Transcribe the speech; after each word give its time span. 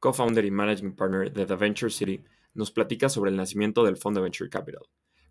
co-founder 0.00 0.44
y 0.44 0.50
managing 0.50 0.94
partner 0.94 1.32
de 1.32 1.46
The 1.46 1.56
Venture 1.56 1.90
City, 1.90 2.24
nos 2.54 2.70
platica 2.70 3.08
sobre 3.08 3.30
el 3.30 3.36
nacimiento 3.36 3.84
del 3.84 3.96
fondo 3.96 4.22
Venture 4.22 4.50
Capital, 4.50 4.82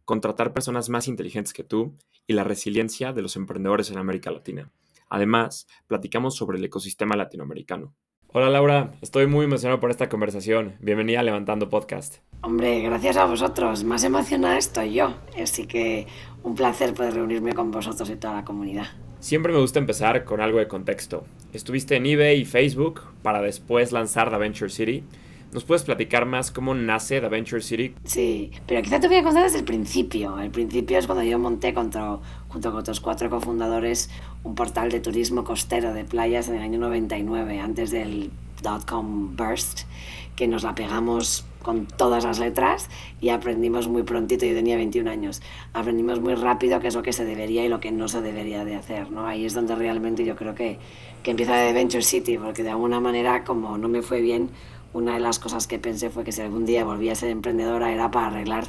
contratar 0.05 0.53
personas 0.53 0.89
más 0.89 1.07
inteligentes 1.07 1.53
que 1.53 1.63
tú 1.63 1.95
y 2.25 2.33
la 2.33 2.43
resiliencia 2.43 3.13
de 3.13 3.21
los 3.21 3.35
emprendedores 3.35 3.91
en 3.91 3.97
América 3.97 4.31
Latina. 4.31 4.71
Además, 5.09 5.67
platicamos 5.87 6.35
sobre 6.35 6.57
el 6.57 6.65
ecosistema 6.65 7.15
latinoamericano. 7.15 7.95
Hola 8.33 8.49
Laura, 8.49 8.93
estoy 9.01 9.25
muy 9.25 9.45
emocionado 9.45 9.79
por 9.79 9.89
esta 9.89 10.09
conversación. 10.09 10.75
Bienvenida 10.81 11.21
a 11.21 11.23
Levantando 11.23 11.69
Podcast. 11.69 12.17
Hombre, 12.41 12.81
gracias 12.81 13.15
a 13.15 13.25
vosotros. 13.25 13.85
Más 13.85 14.03
emocionada 14.03 14.57
estoy 14.57 14.93
yo. 14.93 15.15
Así 15.41 15.65
que 15.65 16.07
un 16.43 16.53
placer 16.53 16.93
poder 16.93 17.13
reunirme 17.13 17.53
con 17.53 17.71
vosotros 17.71 18.09
y 18.09 18.17
toda 18.17 18.35
la 18.35 18.45
comunidad. 18.45 18.87
Siempre 19.19 19.51
me 19.51 19.59
gusta 19.59 19.79
empezar 19.79 20.23
con 20.25 20.41
algo 20.41 20.59
de 20.59 20.67
contexto. 20.67 21.25
Estuviste 21.51 21.95
en 21.95 22.05
eBay 22.05 22.41
y 22.41 22.45
Facebook 22.45 23.01
para 23.23 23.41
después 23.41 23.91
lanzar 23.91 24.29
The 24.29 24.37
Venture 24.37 24.69
City. 24.69 25.03
¿Nos 25.51 25.63
puedes 25.63 25.83
platicar 25.83 26.25
más 26.25 26.51
cómo 26.51 26.75
nace 26.75 27.19
The 27.19 27.29
Venture 27.29 27.61
City? 27.61 27.95
Sí, 28.03 28.51
pero 28.67 28.81
quizá 28.81 28.99
te 28.99 29.07
voy 29.07 29.17
a 29.17 29.23
contar 29.23 29.43
desde 29.43 29.59
el 29.59 29.65
principio. 29.65 30.39
El 30.39 30.51
principio 30.51 30.99
es 30.99 31.07
cuando 31.07 31.23
yo 31.23 31.39
monté 31.39 31.73
junto 31.73 32.21
con 32.71 32.75
otros 32.75 32.99
cuatro 32.99 33.29
cofundadores 33.29 34.09
un 34.43 34.53
portal 34.53 34.91
de 34.91 34.99
turismo 34.99 35.43
costero 35.43 35.93
de 35.93 36.03
playas 36.03 36.47
en 36.49 36.55
el 36.55 36.61
año 36.61 36.79
99, 36.79 37.59
antes 37.59 37.91
del 37.91 38.29
dot-com 38.61 39.35
burst, 39.35 39.81
que 40.35 40.47
nos 40.47 40.63
la 40.63 40.75
pegamos 40.75 41.45
con 41.61 41.85
todas 41.85 42.23
las 42.23 42.39
letras 42.39 42.89
y 43.19 43.29
aprendimos 43.29 43.89
muy 43.89 44.03
prontito, 44.03 44.45
yo 44.45 44.53
tenía 44.53 44.77
21 44.77 45.09
años, 45.09 45.41
aprendimos 45.73 46.21
muy 46.21 46.35
rápido 46.35 46.79
qué 46.79 46.87
es 46.87 46.95
lo 46.95 47.03
que 47.03 47.11
se 47.11 47.25
debería 47.25 47.65
y 47.65 47.69
lo 47.69 47.81
que 47.81 47.91
no 47.91 48.07
se 48.07 48.21
debería 48.21 48.63
de 48.63 48.75
hacer, 48.75 49.11
¿no? 49.11 49.27
Ahí 49.27 49.45
es 49.45 49.53
donde 49.53 49.75
realmente 49.75 50.23
yo 50.23 50.35
creo 50.35 50.55
que, 50.55 50.79
que 51.23 51.31
empieza 51.31 51.57
de 51.57 51.73
Venture 51.73 52.03
City, 52.03 52.37
porque 52.37 52.63
de 52.63 52.69
alguna 52.69 53.01
manera 53.01 53.43
como 53.43 53.77
no 53.77 53.89
me 53.89 54.01
fue 54.01 54.21
bien, 54.21 54.51
una 54.93 55.15
de 55.15 55.19
las 55.19 55.39
cosas 55.39 55.67
que 55.67 55.77
pensé 55.77 56.09
fue 56.09 56.23
que 56.23 56.31
si 56.31 56.41
algún 56.41 56.65
día 56.65 56.85
volvía 56.85 57.11
a 57.11 57.15
ser 57.15 57.29
emprendedora 57.29 57.91
era 57.91 58.09
para 58.09 58.27
arreglar 58.27 58.67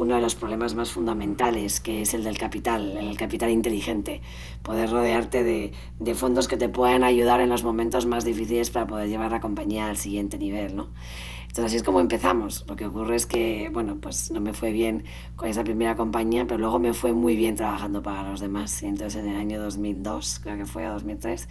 uno 0.00 0.14
de 0.14 0.22
los 0.22 0.34
problemas 0.34 0.74
más 0.74 0.90
fundamentales, 0.90 1.78
que 1.78 2.00
es 2.00 2.14
el 2.14 2.24
del 2.24 2.38
capital, 2.38 2.96
el 2.96 3.18
capital 3.18 3.50
inteligente. 3.50 4.22
Poder 4.62 4.90
rodearte 4.90 5.44
de, 5.44 6.14
fondos 6.14 6.48
que 6.48 6.56
te 6.56 6.70
puedan 6.70 7.04
ayudar 7.04 7.40
en 7.42 7.50
los 7.50 7.64
momentos 7.64 8.06
más 8.06 8.24
difíciles 8.24 8.70
para 8.70 8.86
poder 8.86 9.10
llevar 9.10 9.30
la 9.30 9.40
compañía 9.40 9.88
al 9.88 9.98
siguiente 9.98 10.38
nivel, 10.38 10.74
¿no? 10.74 10.88
Entonces 11.42 11.64
así 11.64 11.76
es 11.76 11.82
como 11.82 12.00
empezamos. 12.00 12.64
Lo 12.66 12.76
que 12.76 12.86
ocurre 12.86 13.16
es 13.16 13.26
que, 13.26 13.70
bueno, 13.72 13.98
pues 14.00 14.30
no 14.30 14.40
me 14.40 14.54
fue 14.54 14.72
bien 14.72 15.04
con 15.36 15.48
esa 15.48 15.64
primera 15.64 15.96
compañía, 15.96 16.46
pero 16.46 16.58
luego 16.58 16.78
me 16.78 16.94
fue 16.94 17.12
muy 17.12 17.36
bien 17.36 17.56
trabajando 17.56 18.02
para 18.02 18.22
los 18.22 18.40
demás. 18.40 18.82
Y 18.82 18.86
entonces 18.86 19.22
en 19.22 19.28
el 19.28 19.36
año 19.36 19.60
2002, 19.60 20.40
creo 20.42 20.56
que 20.56 20.64
fue, 20.64 20.86
a 20.86 20.92
2003, 20.92 21.48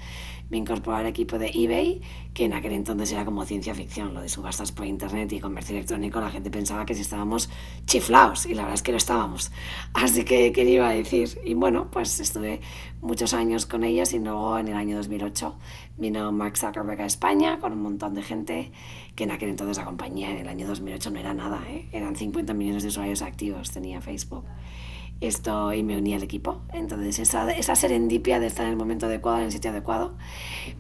me 0.50 0.58
incorporé 0.58 0.98
al 0.98 1.06
equipo 1.06 1.38
de 1.38 1.52
eBay, 1.54 2.02
que 2.34 2.46
en 2.46 2.54
aquel 2.54 2.74
entonces 2.74 3.12
era 3.12 3.26
como 3.26 3.46
ciencia 3.46 3.76
ficción, 3.76 4.14
lo 4.14 4.22
de 4.22 4.30
subastas 4.30 4.72
por 4.72 4.86
internet 4.86 5.32
y 5.34 5.40
comercio 5.40 5.76
electrónico. 5.76 6.20
La 6.20 6.30
gente 6.30 6.50
pensaba 6.50 6.86
que 6.86 6.96
si 6.96 7.02
estábamos 7.02 7.50
chiflados 7.86 8.46
y 8.46 8.54
la 8.54 8.64
verdad 8.64 8.76
es 8.76 8.82
que 8.82 8.92
lo 8.92 8.98
estábamos. 8.98 9.52
Así 9.94 10.24
que, 10.24 10.52
¿qué 10.52 10.64
iba 10.64 10.90
a 10.90 10.94
decir? 10.94 11.40
Y 11.44 11.54
bueno, 11.54 11.90
pues 11.92 12.20
estuve 12.20 12.62
muchos 13.02 13.34
años 13.34 13.66
con 13.66 13.84
ellas 13.84 14.14
y 14.14 14.20
luego 14.20 14.58
en 14.58 14.68
el 14.68 14.76
año 14.76 14.98
2008 14.98 15.56
vino 15.98 16.32
Mark 16.32 16.58
Zuckerberg 16.58 17.02
a 17.02 17.06
España 17.06 17.60
con 17.60 17.74
un 17.74 17.82
montón 17.82 18.14
de 18.14 18.24
gente 18.24 18.72
que 19.16 19.26
en 19.26 19.32
aquel 19.32 19.50
entonces 19.50 19.78
la 19.78 19.86
compañía 19.86 20.32
en 20.32 20.38
el 20.38 20.48
año 20.48 20.68
2008 20.68 21.12
no 21.12 21.20
era 21.20 21.34
nada, 21.34 21.62
¿eh? 21.68 21.88
eran 21.92 22.16
50 22.16 22.54
millones 22.54 22.84
de 22.84 22.90
usuarios 22.90 23.22
activos, 23.22 23.72
tenía 23.72 24.02
Facebook. 24.02 24.46
Esto 25.22 25.74
y 25.74 25.84
me 25.84 25.98
uní 25.98 26.14
al 26.14 26.24
equipo. 26.24 26.62
Entonces, 26.74 27.20
esa, 27.20 27.52
esa 27.52 27.76
serendipia 27.76 28.40
de 28.40 28.48
estar 28.48 28.66
en 28.66 28.72
el 28.72 28.78
momento 28.78 29.08
adecuado, 29.08 29.40
en 29.40 29.46
el 29.46 29.52
sitio 29.52 29.72
adecuado, 29.72 30.16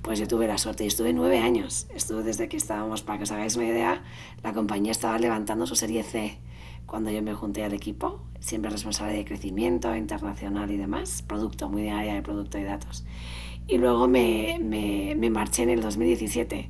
pues 0.01 0.17
yo 0.17 0.27
tuve 0.27 0.47
la 0.47 0.57
suerte 0.57 0.85
y 0.85 0.88
estuve 0.88 1.11
nueve 1.11 1.39
años. 1.39 1.88
Estuve 1.94 2.23
desde 2.23 2.47
que 2.47 2.55
estábamos, 2.55 3.01
para 3.01 3.17
que 3.17 3.23
os 3.25 3.31
hagáis 3.31 3.55
una 3.57 3.67
idea, 3.67 4.03
la 4.41 4.53
compañía 4.53 4.91
estaba 4.91 5.19
levantando 5.19 5.67
su 5.67 5.75
serie 5.75 6.03
C 6.03 6.39
cuando 6.85 7.11
yo 7.11 7.22
me 7.22 7.33
junté 7.33 7.63
al 7.63 7.73
equipo, 7.73 8.22
siempre 8.39 8.72
responsable 8.72 9.13
de 9.13 9.23
crecimiento 9.23 9.95
internacional 9.95 10.72
y 10.72 10.78
demás, 10.78 11.22
producto, 11.22 11.69
muy 11.69 11.83
de 11.83 11.91
área 11.91 12.16
de 12.16 12.22
producto 12.23 12.57
y 12.57 12.63
datos. 12.63 13.05
Y 13.67 13.78
luego 13.78 14.07
me, 14.07 14.57
me, 14.59 15.13
me 15.16 15.29
marché 15.29 15.63
en 15.63 15.69
el 15.69 15.81
2017 15.81 16.69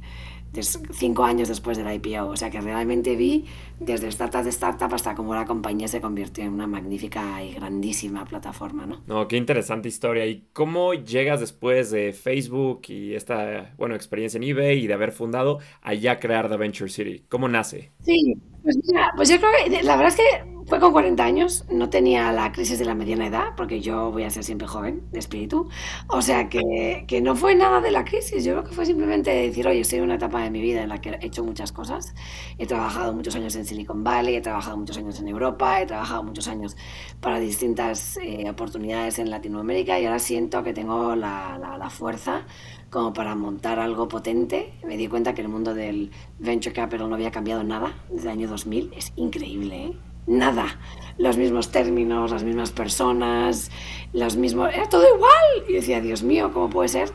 cinco 0.53 1.23
años 1.23 1.47
después 1.47 1.77
del 1.77 1.91
IPO. 1.93 2.27
O 2.27 2.37
sea 2.37 2.49
que 2.49 2.61
realmente 2.61 3.15
vi 3.15 3.45
desde 3.79 4.07
startup 4.07 4.43
de 4.43 4.49
startup 4.49 4.93
hasta 4.93 5.15
cómo 5.15 5.33
la 5.33 5.45
compañía 5.45 5.87
se 5.87 6.01
convirtió 6.01 6.43
en 6.43 6.53
una 6.53 6.67
magnífica 6.67 7.43
y 7.43 7.53
grandísima 7.53 8.25
plataforma, 8.25 8.85
¿no? 8.85 9.01
No, 9.07 9.27
qué 9.27 9.37
interesante 9.37 9.87
historia. 9.87 10.25
¿Y 10.25 10.45
cómo 10.53 10.93
llegas 10.93 11.39
después 11.39 11.91
de 11.91 12.13
Facebook 12.13 12.81
y 12.89 13.13
esta, 13.13 13.73
bueno, 13.77 13.95
experiencia 13.95 14.37
en 14.37 14.43
eBay 14.43 14.79
y 14.79 14.87
de 14.87 14.93
haber 14.93 15.11
fundado 15.11 15.59
allá 15.81 16.13
a 16.13 16.19
crear 16.19 16.49
The 16.49 16.57
Venture 16.57 16.89
City? 16.89 17.23
¿Cómo 17.29 17.47
nace? 17.47 17.91
Sí, 18.01 18.37
pues 18.63 18.77
mira, 18.85 19.11
pues 19.15 19.29
yo 19.29 19.37
creo 19.37 19.51
que 19.65 19.83
la 19.83 19.95
verdad 19.95 20.13
es 20.13 20.15
que 20.15 20.59
fue 20.69 20.79
con 20.79 20.91
40 20.91 21.23
años, 21.23 21.65
no 21.71 21.89
tenía 21.89 22.31
la 22.31 22.51
crisis 22.51 22.77
de 22.77 22.85
la 22.85 22.93
mediana 22.93 23.25
edad, 23.25 23.55
porque 23.57 23.81
yo 23.81 24.11
voy 24.11 24.23
a 24.23 24.29
ser 24.29 24.43
siempre 24.43 24.67
joven 24.67 25.01
de 25.11 25.17
espíritu. 25.17 25.67
O 26.07 26.21
sea 26.21 26.47
que, 26.47 27.05
que, 27.07 27.21
no 27.21 27.35
fue 27.35 27.55
nada 27.55 27.81
de 27.81 27.89
la 27.89 28.05
crisis, 28.05 28.45
yo 28.45 28.53
creo 28.53 28.63
que 28.65 28.75
fue 28.75 28.85
simplemente 28.85 29.31
decir, 29.31 29.67
oye, 29.67 29.79
estoy 29.79 29.97
en 29.97 30.05
una 30.05 30.15
etapa 30.15 30.43
de 30.43 30.51
mi 30.51 30.61
vida 30.61 30.83
en 30.83 30.89
la 30.89 31.01
que 31.01 31.09
he 31.09 31.25
hecho 31.25 31.43
muchas 31.43 31.71
cosas. 31.71 32.13
He 32.59 32.67
trabajado 32.67 33.13
muchos 33.13 33.35
años 33.35 33.55
en 33.55 33.65
Silicon 33.65 34.03
Valley, 34.03 34.35
he 34.35 34.41
trabajado 34.41 34.77
muchos 34.77 34.97
años 34.99 35.19
en 35.19 35.27
Europa, 35.27 35.81
he 35.81 35.87
trabajado 35.87 36.23
muchos 36.23 36.47
años 36.47 36.77
para 37.19 37.39
distintas 37.39 38.17
eh, 38.21 38.47
oportunidades 38.47 39.17
en 39.17 39.31
Latinoamérica 39.31 39.99
y 39.99 40.05
ahora 40.05 40.19
siento 40.19 40.61
que 40.63 40.73
tengo 40.73 41.15
la, 41.15 41.57
la, 41.59 41.79
la 41.79 41.89
fuerza 41.89 42.45
como 42.89 43.13
para 43.13 43.35
montar 43.35 43.79
algo 43.79 44.07
potente. 44.07 44.73
Me 44.85 44.97
di 44.97 45.07
cuenta 45.07 45.33
que 45.33 45.41
el 45.41 45.49
mundo 45.49 45.73
del 45.73 46.11
venture 46.39 46.73
capital 46.73 47.09
no 47.09 47.15
había 47.15 47.31
cambiado 47.31 47.63
nada 47.63 47.93
desde 48.09 48.27
el 48.27 48.33
año 48.33 48.47
2000. 48.47 48.91
Es 48.95 49.13
increíble, 49.15 49.85
¿eh? 49.85 49.97
nada. 50.29 50.79
Los 51.17 51.37
mismos 51.37 51.69
términos, 51.71 52.31
las 52.31 52.43
mismas 52.43 52.71
personas, 52.71 53.69
los 54.13 54.37
mismos... 54.37 54.73
Era 54.73 54.87
todo 54.87 55.03
igual. 55.15 55.67
Y 55.67 55.73
decía, 55.73 55.99
Dios 55.99 56.23
mío, 56.23 56.51
¿cómo 56.53 56.69
puede 56.69 56.87
ser 56.87 57.11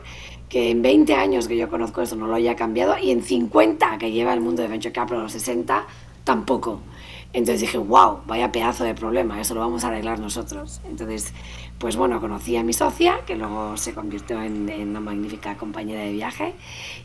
que 0.49 0.69
en 0.69 0.83
20 0.83 1.15
años 1.15 1.47
que 1.47 1.57
yo 1.57 1.69
conozco 1.69 2.01
esto 2.01 2.15
no 2.15 2.27
lo 2.27 2.35
haya 2.35 2.55
cambiado 2.55 2.95
y 3.01 3.09
en 3.09 3.23
50 3.23 3.97
que 3.97 4.11
lleva 4.11 4.33
el 4.33 4.41
mundo 4.41 4.61
de 4.61 4.67
Venture 4.67 4.91
Capital, 4.91 5.23
los 5.23 5.31
60, 5.31 5.87
tampoco? 6.23 6.81
Entonces 7.33 7.61
dije, 7.61 7.77
wow, 7.77 8.19
vaya 8.27 8.51
pedazo 8.51 8.83
de 8.83 8.93
problema, 8.93 9.41
eso 9.41 9.55
lo 9.55 9.59
vamos 9.61 9.83
a 9.83 9.87
arreglar 9.87 10.19
nosotros. 10.19 10.81
Entonces, 10.87 11.33
pues 11.79 11.97
bueno, 11.97 12.21
conocí 12.21 12.55
a 12.55 12.63
mi 12.63 12.71
socia, 12.71 13.19
que 13.25 13.35
luego 13.35 13.75
se 13.75 13.93
convirtió 13.93 14.41
en, 14.41 14.69
una 14.89 15.01
magnífica 15.01 15.57
compañera 15.57 16.01
de 16.01 16.13
viaje, 16.13 16.53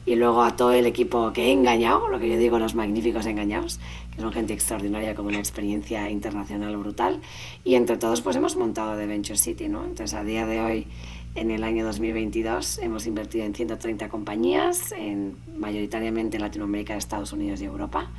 y 0.07 0.15
luego 0.15 0.43
a 0.43 0.57
todo 0.57 0.73
el 0.73 0.87
equipo 0.87 1.33
que 1.33 1.47
he 1.47 1.53
engañado, 1.53 2.09
lo 2.09 2.21
que 2.21 2.29
yo 2.29 2.39
digo, 2.39 2.59
los 2.59 2.75
magníficos 2.75 3.27
engañados, 3.27 3.81
que 4.15 4.21
son 4.21 4.33
gente 4.33 4.53
extraordinaria 4.53 5.15
con 5.15 5.27
una 5.27 5.39
experiencia 5.39 6.09
internacional 6.09 6.77
brutal, 6.77 7.21
y 7.65 7.75
entre 7.75 7.97
todos 7.97 8.21
pues 8.21 8.37
hemos 8.37 8.57
montado 8.57 8.97
The 8.97 9.07
Venture 9.07 9.39
City, 9.39 9.69
¿no? 9.69 9.85
Entonces 9.85 10.15
a 10.15 10.23
día 10.23 10.47
de 10.47 10.61
hoy 10.61 10.87
en 11.35 11.51
el 11.51 11.63
año 11.63 11.85
2022 11.85 12.79
hemos 12.79 13.07
invertido 13.07 13.45
en 13.45 13.55
130 13.55 14.09
compañías, 14.09 14.93
en, 14.93 15.37
mayoritariamente 15.57 16.37
en 16.37 16.43
Latinoamérica, 16.43 16.97
Estados 16.97 17.33
Unidos 17.33 17.61
y 17.61 17.65
Europa. 17.65 18.11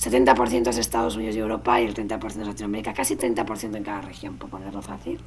70% 0.00 0.68
es 0.68 0.78
Estados 0.78 1.16
Unidos 1.16 1.36
y 1.36 1.38
Europa 1.38 1.80
y 1.80 1.84
el 1.84 1.94
30% 1.94 2.26
es 2.26 2.36
Latinoamérica, 2.36 2.92
casi 2.92 3.16
30% 3.16 3.76
en 3.76 3.84
cada 3.84 4.00
región, 4.00 4.36
por 4.36 4.50
ponerlo 4.50 4.82
fácil. 4.82 5.20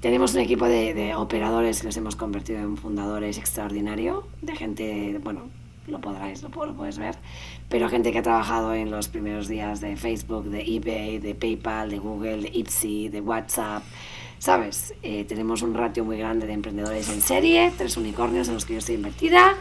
Tenemos 0.00 0.34
un 0.34 0.40
equipo 0.40 0.66
de, 0.66 1.14
operadores 1.16 1.80
que 1.80 1.86
los 1.86 1.96
hemos 1.96 2.16
convertido 2.16 2.60
en 2.60 2.76
fundadores 2.76 3.38
extraordinario, 3.38 4.26
de 4.42 4.54
gente, 4.54 5.20
bueno, 5.22 5.42
lo 5.86 6.00
podráis, 6.00 6.42
lo, 6.42 6.48
lo 6.48 6.74
puedes 6.74 6.98
ver, 6.98 7.16
pero 7.68 7.88
gente 7.88 8.12
que 8.12 8.18
ha 8.18 8.22
trabajado 8.22 8.74
en 8.74 8.90
los 8.90 9.08
primeros 9.08 9.48
días 9.48 9.80
de 9.80 9.96
Facebook, 9.96 10.44
de 10.44 10.62
eBay, 10.62 11.18
de 11.18 11.34
PayPal, 11.34 11.90
de 11.90 11.98
Google, 11.98 12.42
de 12.42 12.60
Etsy, 12.60 13.08
de 13.08 13.20
WhatsApp, 13.20 13.82
¿sabes? 14.38 14.94
Eh, 15.02 15.24
tenemos 15.24 15.62
un 15.62 15.74
ratio 15.74 16.04
muy 16.04 16.18
grande 16.18 16.46
de 16.46 16.52
emprendedores 16.52 17.08
en 17.08 17.20
serie, 17.20 17.72
tres 17.76 17.96
unicornios 17.96 18.48
en 18.48 18.54
los 18.54 18.64
que 18.64 18.74
yo 18.74 18.78
estoy 18.78 18.96
invertida, 18.96 19.54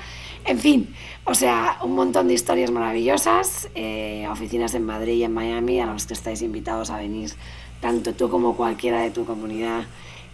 en 0.46 0.60
fin, 0.60 0.96
o 1.26 1.34
sea, 1.34 1.80
un 1.84 1.96
montón 1.96 2.28
de 2.28 2.36
historias 2.36 2.72
maravillosas, 2.72 3.68
eh, 3.76 4.28
oficinas 4.30 4.76
en 4.76 4.86
Madrid 4.86 5.14
y 5.14 5.24
en 5.24 5.34
Miami 5.34 5.80
a 5.80 5.88
los 5.88 6.06
que 6.06 6.14
estáis 6.14 6.42
invitados 6.42 6.92
a 6.92 6.98
venir, 6.98 7.32
tanto 7.82 8.14
tú 8.14 8.30
como 8.30 8.56
cualquiera 8.56 9.02
de 9.02 9.10
tu 9.10 9.26
comunidad, 9.26 9.86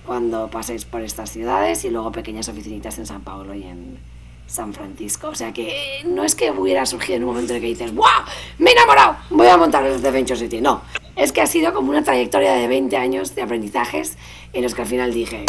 cuando 0.06 0.50
paséis 0.50 0.86
por 0.86 1.02
estas 1.02 1.32
ciudades, 1.32 1.86
y 1.86 1.90
luego 1.90 2.12
pequeñas 2.12 2.50
oficinitas 2.50 2.98
en 3.00 3.06
San 3.06 3.22
Paulo 3.22 3.54
y 3.56 3.64
en 3.64 4.00
San 4.48 4.74
Francisco. 4.74 5.30
O 5.30 5.36
sea 5.36 5.54
que 5.54 6.04
no 6.06 6.24
es 6.26 6.36
que 6.36 6.52
hubiera 6.52 6.86
surgido 6.86 7.16
en 7.16 7.24
un 7.24 7.30
momento 7.30 7.54
en 7.54 7.58
el 7.58 7.62
que 7.62 7.70
dices, 7.70 7.96
¡guau! 7.96 8.24
¡Me 8.58 8.72
he 8.72 8.74
enamorado! 8.74 9.16
Voy 9.30 9.48
a 9.48 9.56
montar 9.56 9.86
el 9.86 10.02
The 10.02 10.12
Venture 10.12 10.38
City. 10.38 10.60
No, 10.60 10.82
es 11.16 11.32
que 11.32 11.42
ha 11.42 11.48
sido 11.48 11.74
como 11.74 11.90
una 11.90 12.04
trayectoria 12.04 12.54
de 12.54 12.68
20 12.68 12.98
años 12.98 13.34
de 13.34 13.44
aprendizajes 13.44 14.18
en 14.52 14.64
los 14.64 14.76
que 14.76 14.82
al 14.82 14.88
final 14.88 15.14
dije, 15.14 15.46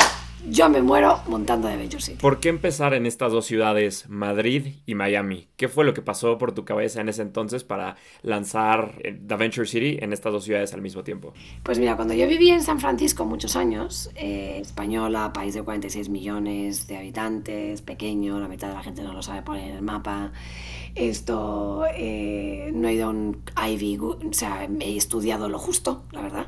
yo 0.48 0.68
me 0.68 0.82
muero 0.82 1.20
montando 1.28 1.68
de 1.68 1.76
Venture 1.76 2.02
City. 2.02 2.18
¿Por 2.20 2.40
qué 2.40 2.48
empezar 2.48 2.94
en 2.94 3.06
estas 3.06 3.32
dos 3.32 3.46
ciudades, 3.46 4.08
Madrid 4.08 4.76
y 4.86 4.94
Miami? 4.94 5.48
¿Qué 5.56 5.68
fue 5.68 5.84
lo 5.84 5.94
que 5.94 6.02
pasó 6.02 6.38
por 6.38 6.52
tu 6.52 6.64
cabeza 6.64 7.00
en 7.00 7.08
ese 7.08 7.22
entonces 7.22 7.64
para 7.64 7.96
lanzar 8.22 9.00
eh, 9.02 9.18
The 9.26 9.36
Venture 9.36 9.66
City 9.66 9.98
en 10.00 10.12
estas 10.12 10.32
dos 10.32 10.44
ciudades 10.44 10.74
al 10.74 10.82
mismo 10.82 11.02
tiempo? 11.02 11.32
Pues 11.62 11.78
mira, 11.78 11.96
cuando 11.96 12.14
yo 12.14 12.26
viví 12.26 12.50
en 12.50 12.62
San 12.62 12.80
Francisco 12.80 13.24
muchos 13.24 13.56
años, 13.56 14.10
eh, 14.16 14.58
española, 14.60 15.32
país 15.32 15.54
de 15.54 15.62
46 15.62 16.08
millones 16.08 16.86
de 16.86 16.96
habitantes, 16.96 17.82
pequeño, 17.82 18.40
la 18.40 18.48
mitad 18.48 18.68
de 18.68 18.74
la 18.74 18.82
gente 18.82 19.02
no 19.02 19.12
lo 19.12 19.22
sabe 19.22 19.42
poner 19.42 19.70
en 19.70 19.76
el 19.76 19.82
mapa. 19.82 20.32
Esto, 20.94 21.84
eh, 21.94 22.70
no 22.74 22.88
he 22.88 22.94
ido 22.94 23.06
a 23.06 23.10
un 23.10 23.42
Ivy, 23.56 23.98
o 23.98 24.18
sea, 24.32 24.68
he 24.80 24.96
estudiado 24.96 25.48
lo 25.48 25.58
justo, 25.58 26.02
la 26.12 26.20
verdad. 26.22 26.46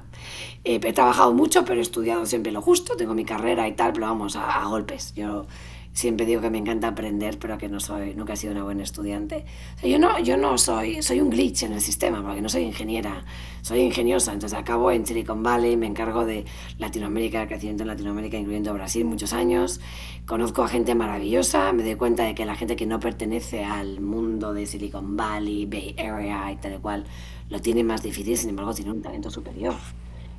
he 0.64 0.92
trabajado 0.92 1.32
mucho, 1.32 1.64
pero 1.64 1.80
he 1.80 1.82
estudiado 1.82 2.26
siempre 2.26 2.52
lo 2.52 2.60
justo, 2.60 2.96
tengo 2.96 3.14
mi 3.14 3.24
carrera 3.24 3.66
y 3.68 3.72
tal, 3.72 3.92
pero 3.92 4.06
vamos, 4.06 4.36
a, 4.36 4.62
a 4.62 4.66
golpes. 4.66 5.14
Yo 5.14 5.46
siempre 5.94 6.26
digo 6.26 6.40
que 6.42 6.50
me 6.50 6.58
encanta 6.58 6.88
aprender, 6.88 7.38
pero 7.38 7.56
que 7.56 7.68
no 7.68 7.78
soy, 7.78 8.14
nunca 8.14 8.32
he 8.32 8.36
sido 8.36 8.52
una 8.52 8.64
buena 8.64 8.82
estudiante. 8.82 9.46
Yo 9.82 9.98
no, 9.98 10.18
yo 10.18 10.36
no 10.36 10.58
soy, 10.58 11.02
soy 11.02 11.20
un 11.20 11.30
glitch 11.30 11.62
en 11.62 11.72
el 11.72 11.80
sistema, 11.80 12.20
porque 12.20 12.42
no 12.42 12.48
soy 12.48 12.62
ingeniera, 12.62 13.24
soy 13.62 13.80
ingeniosa. 13.80 14.32
Entonces 14.32 14.58
acabo 14.58 14.90
en 14.90 15.06
Silicon 15.06 15.42
Valley, 15.42 15.76
me 15.76 15.86
encargo 15.86 16.26
de 16.26 16.44
Latinoamérica, 16.78 17.46
crecimiento 17.46 17.84
en 17.84 17.88
Latinoamérica, 17.88 18.36
incluyendo 18.36 18.74
Brasil, 18.74 19.04
muchos 19.04 19.32
años. 19.32 19.80
Conozco 20.26 20.64
a 20.64 20.68
gente 20.68 20.96
maravillosa, 20.96 21.72
me 21.72 21.84
doy 21.84 21.94
cuenta 21.94 22.24
de 22.24 22.34
que 22.34 22.44
la 22.44 22.56
gente 22.56 22.74
que 22.74 22.86
no 22.86 22.98
pertenece 22.98 23.64
al 23.64 24.00
mundo 24.00 24.52
de 24.52 24.66
Silicon 24.66 25.16
Valley, 25.16 25.64
Bay 25.66 25.94
Area 25.96 26.50
y 26.50 26.56
tal 26.56 26.74
y 26.74 26.78
cual, 26.78 27.04
lo 27.50 27.60
tiene 27.60 27.84
más 27.84 28.02
difícil, 28.02 28.36
sin 28.36 28.50
embargo 28.50 28.74
tiene 28.74 28.90
un 28.90 29.00
talento 29.00 29.30
superior. 29.30 29.76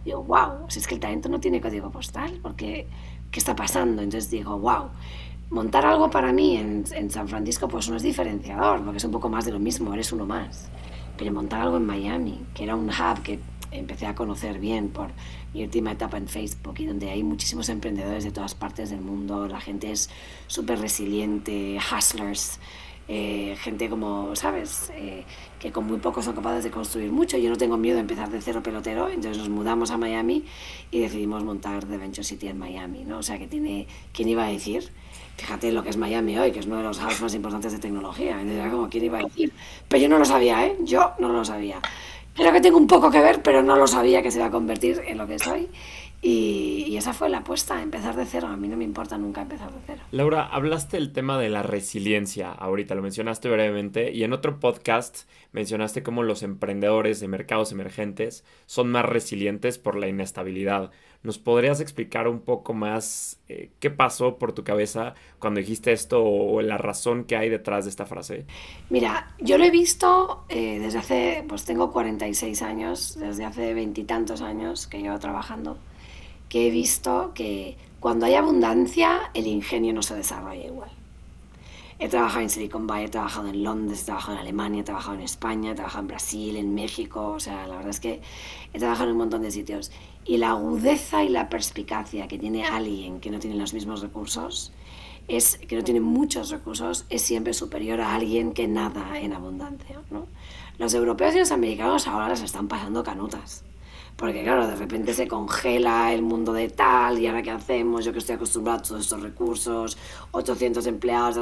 Digo, 0.03 0.21
wow, 0.23 0.65
si 0.67 0.79
es 0.79 0.87
que 0.87 0.95
el 0.95 0.99
talento 0.99 1.29
no 1.29 1.39
tiene 1.39 1.61
código 1.61 1.89
postal, 1.91 2.39
porque 2.41 2.87
¿qué 3.31 3.39
está 3.39 3.55
pasando? 3.55 4.01
Entonces 4.01 4.29
digo, 4.29 4.57
wow, 4.59 4.89
montar 5.49 5.85
algo 5.85 6.09
para 6.09 6.33
mí 6.33 6.57
en, 6.57 6.83
en, 6.91 7.09
San 7.09 7.27
Francisco 7.27 7.67
pues 7.67 7.89
no 7.89 7.95
es 7.95 8.03
diferenciador, 8.03 8.83
porque 8.83 8.97
es 8.97 9.03
un 9.03 9.11
poco 9.11 9.29
más 9.29 9.45
de 9.45 9.51
lo 9.51 9.59
mismo, 9.59 9.93
eres 9.93 10.11
uno 10.11 10.25
más. 10.25 10.69
Pero 11.17 11.31
montar 11.31 11.61
algo 11.61 11.77
en 11.77 11.85
Miami, 11.85 12.39
que 12.53 12.63
era 12.63 12.75
un 12.75 12.89
hub 12.89 13.21
que 13.23 13.39
empecé 13.71 14.05
a 14.05 14.15
conocer 14.15 14.59
bien 14.59 14.89
por 14.89 15.09
mi 15.53 15.63
última 15.63 15.91
etapa 15.91 16.17
en 16.17 16.27
Facebook 16.27 16.75
y 16.79 16.85
donde 16.85 17.09
hay 17.09 17.23
muchísimos 17.23 17.69
emprendedores 17.69 18.23
de 18.23 18.31
todas 18.31 18.55
partes 18.55 18.89
del 18.89 19.01
mundo, 19.01 19.47
la 19.47 19.61
gente 19.61 19.91
es 19.91 20.09
súper 20.47 20.79
resiliente, 20.79 21.77
hustlers, 21.77 22.59
eh, 23.07 23.55
gente 23.59 23.87
como, 23.87 24.35
¿sabes? 24.35 24.91
Eh, 24.95 25.23
que 25.59 25.71
con 25.71 25.85
muy 25.85 25.97
poco 25.99 26.21
son 26.23 26.33
capaces 26.33 26.63
de 26.63 26.71
construir 26.71 27.11
mucho. 27.11 27.37
Yo 27.37 27.49
no 27.49 27.55
tengo 27.55 27.77
miedo 27.77 27.95
de 27.95 28.01
empezar 28.01 28.29
de 28.29 28.41
cero 28.41 28.63
pelotero, 28.63 29.09
entonces 29.09 29.37
nos 29.37 29.49
mudamos 29.49 29.91
a 29.91 29.97
Miami 29.97 30.43
y 30.91 30.99
decidimos 30.99 31.43
montar 31.43 31.85
The 31.85 31.97
Venture 31.97 32.23
City 32.23 32.47
en 32.47 32.57
Miami, 32.57 33.03
¿no? 33.03 33.19
O 33.19 33.23
sea 33.23 33.37
que 33.37 33.47
tiene, 33.47 33.87
¿quién 34.11 34.27
iba 34.29 34.45
a 34.45 34.49
decir? 34.49 34.91
Fíjate 35.37 35.71
lo 35.71 35.83
que 35.83 35.89
es 35.89 35.97
Miami 35.97 36.37
hoy, 36.37 36.51
que 36.51 36.59
es 36.59 36.65
uno 36.65 36.77
de 36.77 36.83
los 36.83 36.99
hubs 36.99 37.21
más 37.21 37.35
importantes 37.35 37.73
de 37.73 37.79
tecnología. 37.79 38.41
Era 38.41 38.69
como, 38.69 38.89
¿quién 38.89 39.03
iba 39.03 39.19
a 39.19 39.23
decir? 39.23 39.51
Pero 39.87 40.01
yo 40.01 40.09
no 40.09 40.17
lo 40.17 40.25
sabía, 40.25 40.65
¿eh? 40.65 40.77
Yo 40.83 41.11
no 41.19 41.29
lo 41.29 41.43
sabía. 41.43 41.81
Creo 42.35 42.51
que 42.51 42.61
tengo 42.61 42.77
un 42.77 42.87
poco 42.87 43.11
que 43.11 43.21
ver, 43.21 43.41
pero 43.41 43.63
no 43.63 43.75
lo 43.75 43.87
sabía 43.87 44.21
que 44.21 44.31
se 44.31 44.39
iba 44.39 44.47
a 44.47 44.51
convertir 44.51 45.01
en 45.07 45.17
lo 45.17 45.27
que 45.27 45.39
soy. 45.39 45.69
Y, 46.21 46.85
y, 46.87 46.97
esa 46.97 47.13
fue 47.13 47.29
la 47.29 47.39
apuesta, 47.39 47.81
empezar 47.81 48.15
de 48.15 48.25
cero. 48.25 48.47
A 48.47 48.57
mí 48.57 48.67
no 48.67 48.75
me 48.75 48.83
importa 48.83 49.17
nunca 49.17 49.43
empezar 49.43 49.71
de 49.71 49.79
cero. 49.85 50.01
Laura, 50.11 50.47
hablaste 50.47 50.97
del 50.97 51.13
tema 51.13 51.37
de 51.37 51.49
la 51.49 51.61
resiliencia 51.61 52.51
ahorita, 52.51 52.95
lo 52.95 53.03
mencionaste 53.03 53.47
brevemente, 53.47 54.11
y 54.11 54.23
en 54.23 54.33
otro 54.33 54.59
podcast 54.59 55.29
mencionaste 55.51 56.01
cómo 56.01 56.23
los 56.23 56.41
emprendedores 56.41 57.19
de 57.19 57.27
mercados 57.27 57.71
emergentes 57.71 58.43
son 58.65 58.89
más 58.89 59.05
resilientes 59.05 59.77
por 59.77 59.95
la 59.97 60.07
inestabilidad. 60.07 60.91
¿Nos 61.25 61.37
podrías 61.37 61.81
explicar 61.81 62.27
un 62.27 62.39
poco 62.39 62.73
más 62.73 63.39
eh, 63.49 63.71
qué 63.79 63.89
pasó 63.89 64.37
por 64.37 64.53
tu 64.53 64.63
cabeza 64.63 65.15
cuando 65.39 65.59
dijiste 65.59 65.91
esto 65.91 66.23
o, 66.23 66.61
la 66.61 66.77
razón 66.77 67.25
que 67.25 67.35
hay 67.35 67.49
detrás 67.49 67.85
de 67.85 67.89
esta 67.89 68.05
frase? 68.05 68.45
Mira, 68.89 69.33
yo 69.39 69.57
lo 69.57 69.65
he 69.65 69.71
visto 69.71 70.45
eh, 70.49 70.79
desde 70.79 70.99
hace, 70.99 71.45
pues 71.47 71.65
tengo 71.65 71.91
46 71.91 72.61
años, 72.61 73.17
desde 73.19 73.43
hace 73.43 73.73
veintitantos 73.73 74.41
años 74.41 74.87
que 74.87 75.01
llevo 75.01 75.19
trabajando 75.19 75.77
que 76.49 76.67
he 76.67 76.69
visto 76.69 77.31
que 77.33 77.75
cuando 77.99 78.25
hay 78.25 78.35
abundancia, 78.35 79.31
el 79.33 79.47
ingenio 79.47 79.93
no 79.93 80.01
se 80.01 80.15
desarrolla 80.15 80.65
igual. 80.65 80.91
He 81.97 82.09
trabajado 82.09 82.41
en 82.41 82.49
Silicon 82.49 82.87
Valley, 82.87 83.05
he 83.05 83.09
trabajado 83.09 83.47
en 83.47 83.63
Londres, 83.63 84.01
he 84.01 84.05
trabajado 84.05 84.33
en 84.33 84.39
Alemania, 84.41 84.81
he 84.81 84.83
trabajado 84.83 85.15
en 85.15 85.21
España, 85.21 85.71
he 85.71 85.75
trabajado 85.75 86.01
en 86.01 86.07
Brasil, 86.07 86.55
en 86.57 86.75
México, 86.75 87.31
o 87.31 87.39
sea, 87.39 87.67
la 87.67 87.77
verdad 87.77 87.91
es 87.91 88.01
que 88.01 88.21
he 88.73 88.79
trabajado 88.79 89.05
en 89.09 89.13
un 89.13 89.19
montón 89.19 89.41
de 89.41 89.51
sitios. 89.51 89.91
Y 90.25 90.37
la 90.37 90.49
agudeza 90.49 91.23
y 91.23 91.29
la 91.29 91.47
perspicacia 91.47 92.27
que 92.27 92.37
tiene 92.37 92.65
alguien 92.65 93.21
que 93.21 93.31
no 93.31 93.39
tiene 93.39 93.55
los 93.55 93.73
mismos 93.73 94.01
recursos, 94.01 94.73
es, 95.27 95.57
que 95.57 95.75
no 95.75 95.83
tiene 95.83 96.01
muchos 96.01 96.49
recursos, 96.49 97.05
es 97.09 97.21
siempre 97.21 97.53
superior 97.53 98.01
a 98.01 98.13
alguien 98.13 98.51
que 98.51 98.67
nada 98.67 99.19
en 99.19 99.33
abundancia. 99.33 100.01
¿no? 100.11 100.27
Los 100.77 100.93
europeos 100.93 101.33
y 101.35 101.39
los 101.39 101.51
americanos 101.51 102.07
ahora 102.07 102.29
les 102.29 102.41
están 102.41 102.67
pasando 102.67 103.03
canutas 103.03 103.63
porque 104.15 104.43
claro, 104.43 104.67
de 104.67 104.75
repente 104.75 105.13
se 105.13 105.27
congela 105.27 106.13
el 106.13 106.21
mundo 106.21 106.53
de 106.53 106.69
tal, 106.69 107.19
y 107.19 107.27
ahora 107.27 107.41
qué 107.41 107.51
hacemos, 107.51 108.05
yo 108.05 108.13
que 108.13 108.19
estoy 108.19 108.35
acostumbrado 108.35 108.79
a 108.79 108.81
todos 108.81 109.01
estos 109.01 109.21
recursos, 109.21 109.97
800 110.31 110.85
empleados, 110.87 111.37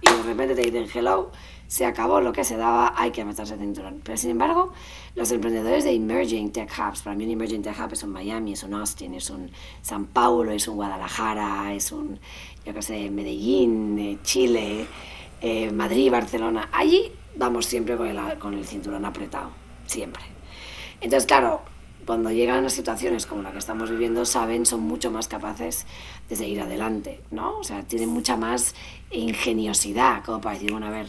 y 0.00 0.10
de 0.10 0.22
repente 0.22 0.54
te 0.54 0.62
dicen 0.62 0.86
hello, 0.94 1.32
se 1.66 1.84
acabó 1.84 2.20
lo 2.20 2.32
que 2.32 2.44
se 2.44 2.56
daba, 2.56 2.94
hay 2.96 3.10
que 3.10 3.24
meterse 3.24 3.54
el 3.54 3.60
cinturón. 3.60 4.00
Pero 4.04 4.16
sin 4.16 4.30
embargo, 4.30 4.72
los 5.16 5.30
emprendedores 5.32 5.84
de 5.84 5.92
Emerging 5.92 6.52
Tech 6.52 6.70
Hubs, 6.78 7.02
para 7.02 7.16
mí 7.16 7.24
un 7.24 7.30
Emerging 7.32 7.62
Tech 7.62 7.76
Hub 7.78 7.92
es 7.92 8.02
un 8.04 8.10
Miami, 8.10 8.52
es 8.52 8.62
un 8.62 8.74
Austin, 8.74 9.14
es 9.14 9.30
un 9.30 9.50
San 9.82 10.06
Paulo, 10.06 10.52
es 10.52 10.68
un 10.68 10.76
Guadalajara, 10.76 11.74
es 11.74 11.90
un, 11.90 12.20
yo 12.64 12.72
qué 12.72 12.82
sé, 12.82 13.10
Medellín, 13.10 13.98
eh, 13.98 14.18
Chile, 14.22 14.86
eh, 15.40 15.70
Madrid, 15.72 16.10
Barcelona. 16.10 16.68
Allí 16.72 17.10
vamos 17.36 17.66
siempre 17.66 17.96
con 17.96 18.06
el, 18.06 18.38
con 18.38 18.54
el 18.54 18.64
cinturón 18.64 19.04
apretado, 19.04 19.50
siempre. 19.86 20.22
Entonces, 21.00 21.26
claro, 21.26 21.62
cuando 22.06 22.30
llegan 22.30 22.64
a 22.64 22.70
situaciones 22.70 23.26
como 23.26 23.42
la 23.42 23.52
que 23.52 23.58
estamos 23.58 23.90
viviendo, 23.90 24.24
saben, 24.24 24.64
son 24.64 24.80
mucho 24.80 25.10
más 25.10 25.26
capaces 25.26 25.86
de 26.28 26.36
seguir 26.36 26.60
adelante, 26.60 27.20
¿no? 27.32 27.58
O 27.58 27.64
sea, 27.64 27.82
tienen 27.82 28.08
mucha 28.08 28.36
más 28.36 28.74
ingeniosidad, 29.10 30.24
como 30.24 30.40
para 30.40 30.54
decir, 30.54 30.70
bueno, 30.70 30.86
a 30.86 30.90
ver, 30.90 31.08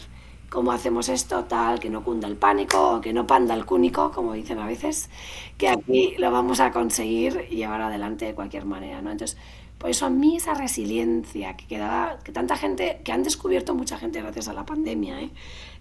¿cómo 0.50 0.72
hacemos 0.72 1.08
esto? 1.08 1.44
Tal, 1.44 1.78
que 1.78 1.88
no 1.88 2.02
cunda 2.02 2.26
el 2.26 2.36
pánico, 2.36 3.00
que 3.00 3.12
no 3.12 3.26
panda 3.26 3.54
el 3.54 3.64
cúnico, 3.64 4.10
como 4.10 4.32
dicen 4.32 4.58
a 4.58 4.66
veces, 4.66 5.08
que 5.56 5.68
aquí 5.68 6.14
lo 6.18 6.32
vamos 6.32 6.58
a 6.58 6.72
conseguir 6.72 7.48
llevar 7.48 7.80
adelante 7.80 8.24
de 8.24 8.34
cualquier 8.34 8.64
manera, 8.64 9.00
¿no? 9.00 9.12
Entonces, 9.12 9.38
por 9.78 9.90
eso 9.90 10.06
a 10.06 10.10
mí 10.10 10.36
esa 10.36 10.54
resiliencia 10.54 11.56
que 11.56 11.66
quedaba, 11.66 12.18
que 12.24 12.32
tanta 12.32 12.56
gente, 12.56 13.00
que 13.04 13.12
han 13.12 13.22
descubierto 13.22 13.74
mucha 13.76 13.96
gente 13.96 14.20
gracias 14.20 14.48
a 14.48 14.52
la 14.52 14.66
pandemia, 14.66 15.20
¿eh? 15.20 15.30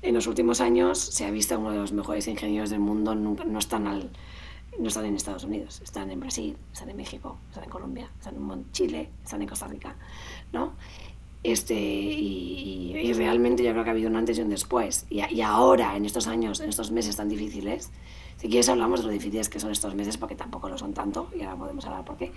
en 0.04 0.14
los 0.14 0.28
últimos 0.28 0.62
años 0.62 1.00
se 1.00 1.26
ha 1.26 1.32
visto 1.32 1.58
uno 1.58 1.72
de 1.72 1.78
los 1.78 1.94
mejores 1.94 2.28
ingenieros 2.28 2.70
del 2.70 2.80
mundo, 2.80 3.16
no, 3.16 3.36
no 3.44 3.58
están 3.58 3.88
al 3.88 4.12
no 4.80 4.88
están 4.88 5.06
en 5.06 5.16
Estados 5.16 5.44
Unidos, 5.44 5.82
están 5.82 6.12
en 6.12 6.20
Brasil, 6.20 6.56
están 6.72 6.90
en 6.90 6.98
México, 6.98 7.38
están 7.50 7.64
en 7.64 7.70
Colombia, 7.70 8.10
están 8.18 8.36
en 8.36 8.72
Chile, 8.72 9.10
están 9.24 9.42
en 9.42 9.48
Costa 9.48 9.68
Rica, 9.68 9.96
¿no? 10.52 10.74
Este, 11.44 11.76
y, 11.76 12.94
y, 12.98 13.14
realmente 13.14 13.64
yo 13.64 13.72
creo 13.72 13.84
que 13.84 13.90
ha 13.90 13.94
habido 13.94 14.10
un 14.10 14.16
antes 14.16 14.38
y 14.38 14.42
un 14.42 14.50
después. 14.50 15.06
Y, 15.10 15.22
y, 15.34 15.42
ahora, 15.42 15.96
en 15.96 16.06
estos 16.06 16.28
años, 16.28 16.60
en 16.60 16.70
estos 16.70 16.92
meses 16.92 17.16
tan 17.16 17.30
difíciles, 17.30 17.92
si 18.38 18.50
quieres 18.50 18.68
hablamos 18.70 19.00
de 19.00 19.06
lo 19.06 19.12
difíciles 19.12 19.48
que 19.48 19.60
son 19.60 19.72
estos 19.72 19.96
meses, 19.96 20.18
porque 20.18 20.36
tampoco 20.36 20.68
lo 20.68 20.78
son 20.78 20.94
tanto, 20.94 21.30
y 21.36 21.44
ahora 21.44 21.56
podemos 21.56 21.86
hablar 21.86 22.04
por 22.04 22.18
qué. 22.18 22.32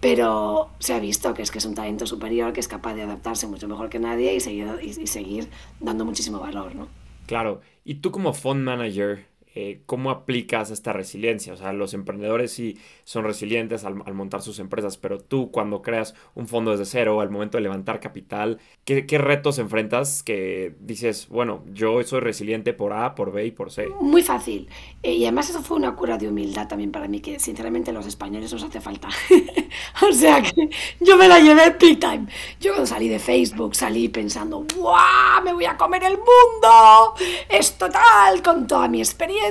Pero 0.00 0.70
se 0.80 0.92
ha 0.92 0.98
visto 0.98 1.32
que 1.34 1.42
es 1.42 1.50
que 1.50 1.58
es 1.58 1.64
un 1.64 1.74
talento 1.74 2.06
superior, 2.06 2.52
que 2.52 2.60
es 2.60 2.68
capaz 2.68 2.94
de 2.94 3.02
adaptarse 3.02 3.46
mucho 3.46 3.68
mejor 3.68 3.88
que 3.88 3.98
nadie 3.98 4.34
y 4.34 4.40
seguir, 4.40 4.68
y, 4.82 4.88
y 4.88 5.06
seguir 5.06 5.48
dando 5.80 6.04
muchísimo 6.04 6.38
valor, 6.38 6.74
¿no? 6.74 6.88
Claro. 7.26 7.60
Y 7.84 7.96
tú 7.96 8.10
como 8.10 8.32
fund 8.34 8.62
manager, 8.62 9.26
eh, 9.54 9.82
cómo 9.84 10.10
aplicas 10.10 10.70
esta 10.70 10.94
resiliencia. 10.94 11.52
O 11.52 11.56
sea, 11.56 11.74
los 11.74 11.92
emprendedores 11.92 12.52
sí 12.52 12.78
son 13.04 13.24
resilientes 13.24 13.84
al, 13.84 13.96
montar 14.14 14.40
sus 14.40 14.58
empresas, 14.58 14.96
pero 14.96 15.20
tú 15.20 15.50
cuando 15.50 15.82
creas 15.82 16.14
un 16.34 16.48
fondo 16.48 16.70
desde 16.70 16.86
cero, 16.86 17.20
al 17.20 17.28
momento 17.28 17.58
de 17.58 17.62
levantar 17.62 18.00
capital, 18.00 18.58
¿qué, 18.84 19.04
retos 19.18 19.58
enfrentas 19.58 20.22
que 20.22 20.74
dices, 20.80 21.28
bueno, 21.28 21.64
yo 21.72 22.02
soy 22.02 22.20
resiliente 22.20 22.72
por 22.72 22.94
A, 22.94 23.14
por 23.14 23.30
B 23.30 23.44
y 23.44 23.50
por 23.50 23.70
C? 23.70 23.88
Muy 24.00 24.22
fácil. 24.22 24.68
Eh, 25.02 25.12
y 25.12 25.24
además 25.24 25.50
eso 25.50 25.62
fue 25.62 25.76
una 25.76 25.94
cura 25.94 26.16
de 26.16 26.28
humildad 26.28 26.66
también 26.66 26.90
para 26.90 27.06
mí, 27.06 27.20
que 27.20 27.38
sinceramente 27.38 27.92
los 27.92 28.06
españoles 28.06 28.50
nos 28.54 28.62
hace 28.62 28.80
falta. 28.80 29.08
o 30.08 30.12
sea 30.12 30.40
que 30.40 30.70
yo 31.00 31.18
me 31.18 31.28
la 31.28 31.38
llevé 31.40 31.76
big 31.78 32.00
time. 32.00 32.26
Yo 32.58 32.72
cuando 32.72 32.86
salí 32.86 33.08
de 33.08 33.18
Facebook 33.18 33.74
salí 33.74 34.08
pensando, 34.08 34.64
¡guau! 34.76 35.44
Me 35.44 35.52
voy 35.52 35.66
a 35.66 35.76
comer 35.76 36.04
el 36.04 36.16
mundo. 36.16 37.14
Es 37.50 37.76
total, 37.76 38.40
con 38.42 38.66
toda 38.66 38.88
mi 38.88 39.00
experiencia 39.00 39.41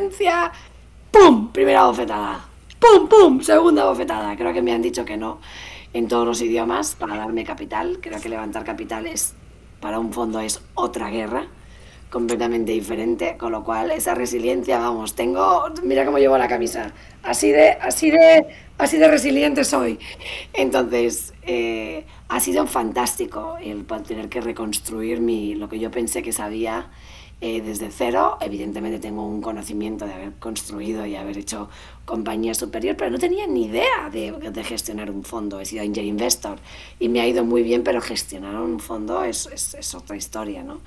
¡Pum! 1.12 1.52
Primera 1.52 1.86
bofetada. 1.86 2.46
¡Pum, 2.80 3.08
pum! 3.08 3.42
Segunda 3.42 3.86
bofetada. 3.86 4.36
Creo 4.38 4.54
que 4.54 4.62
me 4.62 4.72
han 4.72 4.82
dicho 4.82 5.04
que 5.04 5.18
no 5.18 5.40
en 5.94 6.08
todos 6.08 6.26
los 6.26 6.42
idiomas 6.42 6.96
para 6.96 7.18
darme 7.18 7.44
capital. 7.44 8.00
Creo 8.02 8.20
que 8.22 8.30
levantar 8.30 8.64
capital 8.64 9.06
es 9.06 9.34
para 9.82 10.00
un 10.00 10.14
fondo 10.14 10.40
es 10.40 10.62
otra 10.76 11.10
guerra 11.10 11.48
completamente 12.10 12.74
diferente, 12.74 13.38
con 13.38 13.54
lo 13.54 13.64
cual 13.64 13.90
esa 13.92 14.14
resiliencia, 14.14 14.78
vamos, 14.78 15.16
tengo, 15.16 15.72
mira 15.82 16.06
cómo 16.06 16.20
llevo 16.20 16.38
la 16.38 16.48
camisa, 16.48 16.92
así 17.24 17.52
de, 17.52 17.72
así 17.72 18.12
de, 18.12 18.48
así 18.78 18.98
de 18.98 19.08
resiliente 19.08 19.64
soy. 19.64 19.98
Entonces, 20.54 21.34
eh, 21.44 22.06
ha 22.28 22.40
sido 22.42 22.68
fantástico 22.68 23.58
el 23.62 23.86
tener 24.06 24.28
que 24.28 24.42
reconstruir 24.42 25.22
mi, 25.22 25.56
lo 25.56 25.70
que 25.70 25.80
yo 25.80 25.90
pensé 25.90 26.22
que 26.22 26.34
sabía 26.34 26.92
eh, 27.42 27.62
desde 27.62 27.90
cero. 27.92 28.38
Evidentemente 28.40 29.00
tengo 29.00 29.26
un 29.26 29.42
conocimiento 29.42 30.06
de 30.06 30.14
haber 30.14 30.34
construido 30.40 31.06
y 31.06 31.16
haber 31.16 31.38
hecho 31.38 31.70
compañía 32.06 32.54
superior, 32.54 32.96
pero 32.96 33.12
no 33.12 33.20
tenía 33.20 33.48
ni 33.48 33.66
idea 33.66 34.10
de, 34.12 34.32
de 34.32 34.64
gestionar 34.64 35.12
un 35.12 35.24
fondo. 35.24 35.60
He 35.60 35.66
sido 35.66 35.84
angel 35.84 36.06
investor 36.06 36.60
y 37.00 37.10
me 37.10 37.20
ha 37.20 37.28
ido 37.28 37.44
muy 37.44 37.64
bien, 37.64 37.84
pero 37.84 38.00
gestionar 38.00 38.56
un 38.56 38.80
fondo 38.80 39.24
es, 39.24 39.48
es, 39.48 39.74
es 39.74 39.96
otra 39.96 40.16
historia, 40.16 40.64
¿no? 40.64 40.80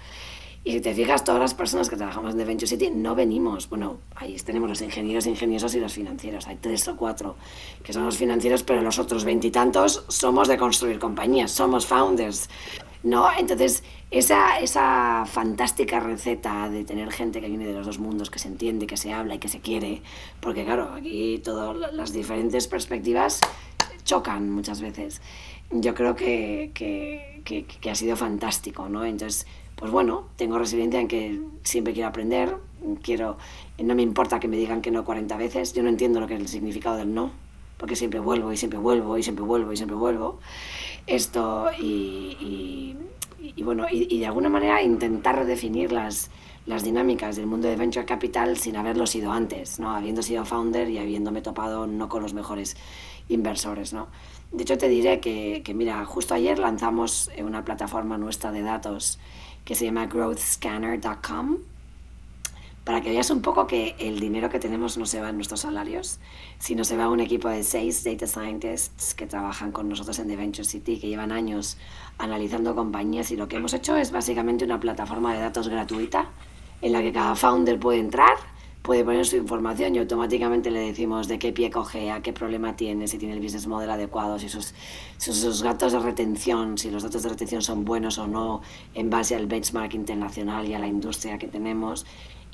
Y 0.66 0.72
si 0.72 0.80
te 0.80 0.94
fijas, 0.94 1.24
todas 1.24 1.42
las 1.42 1.52
personas 1.52 1.90
que 1.90 1.96
trabajamos 1.96 2.32
en 2.32 2.38
The 2.38 2.44
Venture 2.46 2.66
City 2.66 2.90
no 2.90 3.14
venimos. 3.14 3.68
Bueno, 3.68 3.98
ahí 4.16 4.34
tenemos 4.36 4.66
los 4.70 4.80
ingenieros, 4.80 5.26
ingeniosos 5.26 5.74
y 5.74 5.80
los 5.80 5.92
financieros. 5.92 6.46
Hay 6.46 6.56
tres 6.56 6.88
o 6.88 6.96
cuatro 6.96 7.36
que 7.82 7.92
son 7.92 8.06
los 8.06 8.16
financieros, 8.16 8.62
pero 8.62 8.80
los 8.80 8.98
otros 8.98 9.26
veintitantos 9.26 10.06
somos 10.08 10.48
de 10.48 10.56
construir 10.56 10.98
compañías, 10.98 11.50
somos 11.50 11.84
founders. 11.84 12.48
¿No? 13.04 13.28
Entonces, 13.38 13.84
esa, 14.10 14.58
esa 14.58 15.24
fantástica 15.26 16.00
receta 16.00 16.68
de 16.68 16.84
tener 16.84 17.12
gente 17.12 17.40
que 17.40 17.48
viene 17.48 17.66
de 17.66 17.74
los 17.74 17.86
dos 17.86 17.98
mundos, 17.98 18.30
que 18.30 18.38
se 18.38 18.48
entiende, 18.48 18.86
que 18.86 18.96
se 18.96 19.12
habla 19.12 19.36
y 19.36 19.38
que 19.38 19.48
se 19.48 19.60
quiere, 19.60 20.02
porque 20.40 20.64
claro, 20.64 20.90
aquí 20.94 21.40
todas 21.44 21.92
las 21.92 22.12
diferentes 22.12 22.66
perspectivas 22.66 23.40
chocan 24.04 24.50
muchas 24.50 24.80
veces. 24.80 25.20
Yo 25.70 25.94
creo 25.94 26.16
que, 26.16 26.70
que, 26.74 27.42
que, 27.44 27.90
ha 27.90 27.94
sido 27.94 28.16
fantástico, 28.16 28.88
¿no? 28.88 29.04
Entonces, 29.04 29.46
pues 29.76 29.90
bueno, 29.90 30.28
tengo 30.36 30.58
resiliencia 30.58 31.00
en 31.00 31.08
que 31.08 31.40
siempre 31.62 31.92
quiero 31.92 32.08
aprender, 32.08 32.56
quiero, 33.02 33.36
no 33.78 33.94
me 33.94 34.02
importa 34.02 34.40
que 34.40 34.48
me 34.48 34.56
digan 34.56 34.80
que 34.80 34.90
no 34.90 35.04
40 35.04 35.36
veces, 35.36 35.74
yo 35.74 35.82
no 35.82 35.88
entiendo 35.88 36.20
lo 36.20 36.26
que 36.26 36.34
es 36.34 36.40
el 36.40 36.48
significado 36.48 36.96
del 36.96 37.12
no, 37.12 37.32
porque 37.76 37.96
siempre 37.96 38.20
vuelvo 38.20 38.52
y 38.52 38.56
siempre 38.56 38.78
vuelvo 38.78 39.18
y 39.18 39.22
siempre 39.22 39.44
vuelvo 39.44 39.72
y 39.72 39.76
siempre 39.76 39.96
vuelvo. 39.96 40.38
Esto 41.06 41.70
y, 41.78 42.96
bueno, 43.62 43.86
y, 43.90 44.18
de 44.18 44.26
alguna 44.26 44.48
manera 44.48 44.82
intentar 44.82 45.36
redefinir 45.36 45.92
las, 45.92 46.30
las 46.66 46.82
dinámicas 46.82 47.36
del 47.36 47.46
mundo 47.46 47.68
de 47.68 47.76
venture 47.76 48.06
capital 48.06 48.56
sin 48.56 48.76
haberlo 48.76 49.06
sido 49.06 49.32
antes, 49.32 49.78
¿no? 49.78 49.90
habiendo 49.90 50.22
sido 50.22 50.44
founder 50.44 50.88
y 50.88 50.98
habiéndome 50.98 51.42
topado 51.42 51.86
no 51.86 52.08
con 52.08 52.22
los 52.22 52.32
mejores 52.32 52.76
inversores. 53.28 53.92
¿no? 53.92 54.08
De 54.50 54.62
hecho, 54.62 54.78
te 54.78 54.88
diré 54.88 55.20
que, 55.20 55.62
que 55.62 55.74
mira, 55.74 56.04
justo 56.06 56.34
ayer 56.34 56.58
lanzamos 56.58 57.30
una 57.38 57.64
plataforma 57.64 58.16
nuestra 58.16 58.50
de 58.50 58.62
datos 58.62 59.18
que 59.64 59.74
se 59.74 59.84
llama 59.84 60.06
growthscanner.com 60.06 61.58
para 62.84 63.00
que 63.00 63.10
veas 63.10 63.30
un 63.30 63.40
poco 63.40 63.66
que 63.66 63.96
el 63.98 64.20
dinero 64.20 64.50
que 64.50 64.58
tenemos 64.58 64.98
no 64.98 65.06
se 65.06 65.20
va 65.20 65.30
en 65.30 65.36
nuestros 65.36 65.60
salarios, 65.60 66.20
sino 66.58 66.84
se 66.84 66.96
va 66.96 67.04
a 67.04 67.08
un 67.08 67.20
equipo 67.20 67.48
de 67.48 67.62
seis 67.64 68.04
data 68.04 68.26
scientists 68.26 69.14
que 69.14 69.26
trabajan 69.26 69.72
con 69.72 69.88
nosotros 69.88 70.18
en 70.18 70.28
The 70.28 70.36
Venture 70.36 70.64
City, 70.64 70.98
que 70.98 71.08
llevan 71.08 71.32
años 71.32 71.78
analizando 72.18 72.74
compañías 72.74 73.30
y 73.30 73.36
lo 73.36 73.48
que 73.48 73.56
hemos 73.56 73.72
hecho 73.72 73.96
es 73.96 74.12
básicamente 74.12 74.64
una 74.64 74.78
plataforma 74.78 75.32
de 75.32 75.40
datos 75.40 75.68
gratuita 75.68 76.30
en 76.82 76.92
la 76.92 77.00
que 77.00 77.12
cada 77.12 77.34
founder 77.34 77.80
puede 77.80 78.00
entrar 78.00 78.36
puede 78.84 79.02
poner 79.02 79.24
su 79.24 79.36
información 79.36 79.94
y 79.94 79.98
automáticamente 79.98 80.70
le 80.70 80.80
decimos 80.80 81.26
de 81.26 81.38
qué 81.38 81.54
pie 81.54 81.70
coge, 81.70 82.10
a 82.10 82.20
qué 82.20 82.34
problema 82.34 82.76
tiene, 82.76 83.08
si 83.08 83.16
tiene 83.16 83.32
el 83.32 83.40
business 83.40 83.66
model 83.66 83.88
adecuado, 83.88 84.38
si 84.38 84.50
sus, 84.50 84.74
sus, 85.16 85.62
datos 85.62 85.92
de 85.92 86.00
retención, 86.00 86.76
si 86.76 86.90
los 86.90 87.02
datos 87.02 87.22
de 87.22 87.30
retención 87.30 87.62
son 87.62 87.86
buenos 87.86 88.18
o 88.18 88.26
no, 88.26 88.60
en 88.92 89.08
base 89.08 89.34
al 89.36 89.46
benchmark 89.46 89.94
internacional 89.94 90.68
y 90.68 90.74
a 90.74 90.78
la 90.78 90.86
industria 90.86 91.38
que 91.38 91.48
tenemos. 91.48 92.04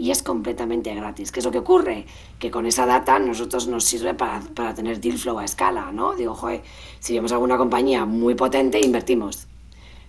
Y 0.01 0.11
es 0.11 0.23
completamente 0.23 0.95
gratis. 0.95 1.31
¿Qué 1.31 1.41
es 1.41 1.45
lo 1.45 1.53
que 1.53 1.59
ocurre? 1.59 2.07
Que 2.39 2.51
con 2.51 2.65
esa 2.65 2.87
data 2.87 3.19
nosotros 3.19 3.69
nos 3.69 3.85
sirve 3.85 4.15
para, 4.15 4.41
para 4.41 4.73
tener 4.73 4.99
deal 4.99 5.19
flow 5.19 5.39
a 5.39 5.45
escala, 5.45 5.93
¿no? 5.93 6.15
Digo, 6.15 6.35
joder, 6.35 6.63
si 7.01 7.13
vemos 7.13 7.33
alguna 7.33 7.59
compañía 7.59 8.07
muy 8.07 8.35
potente, 8.35 8.81
invertimos. 8.81 9.47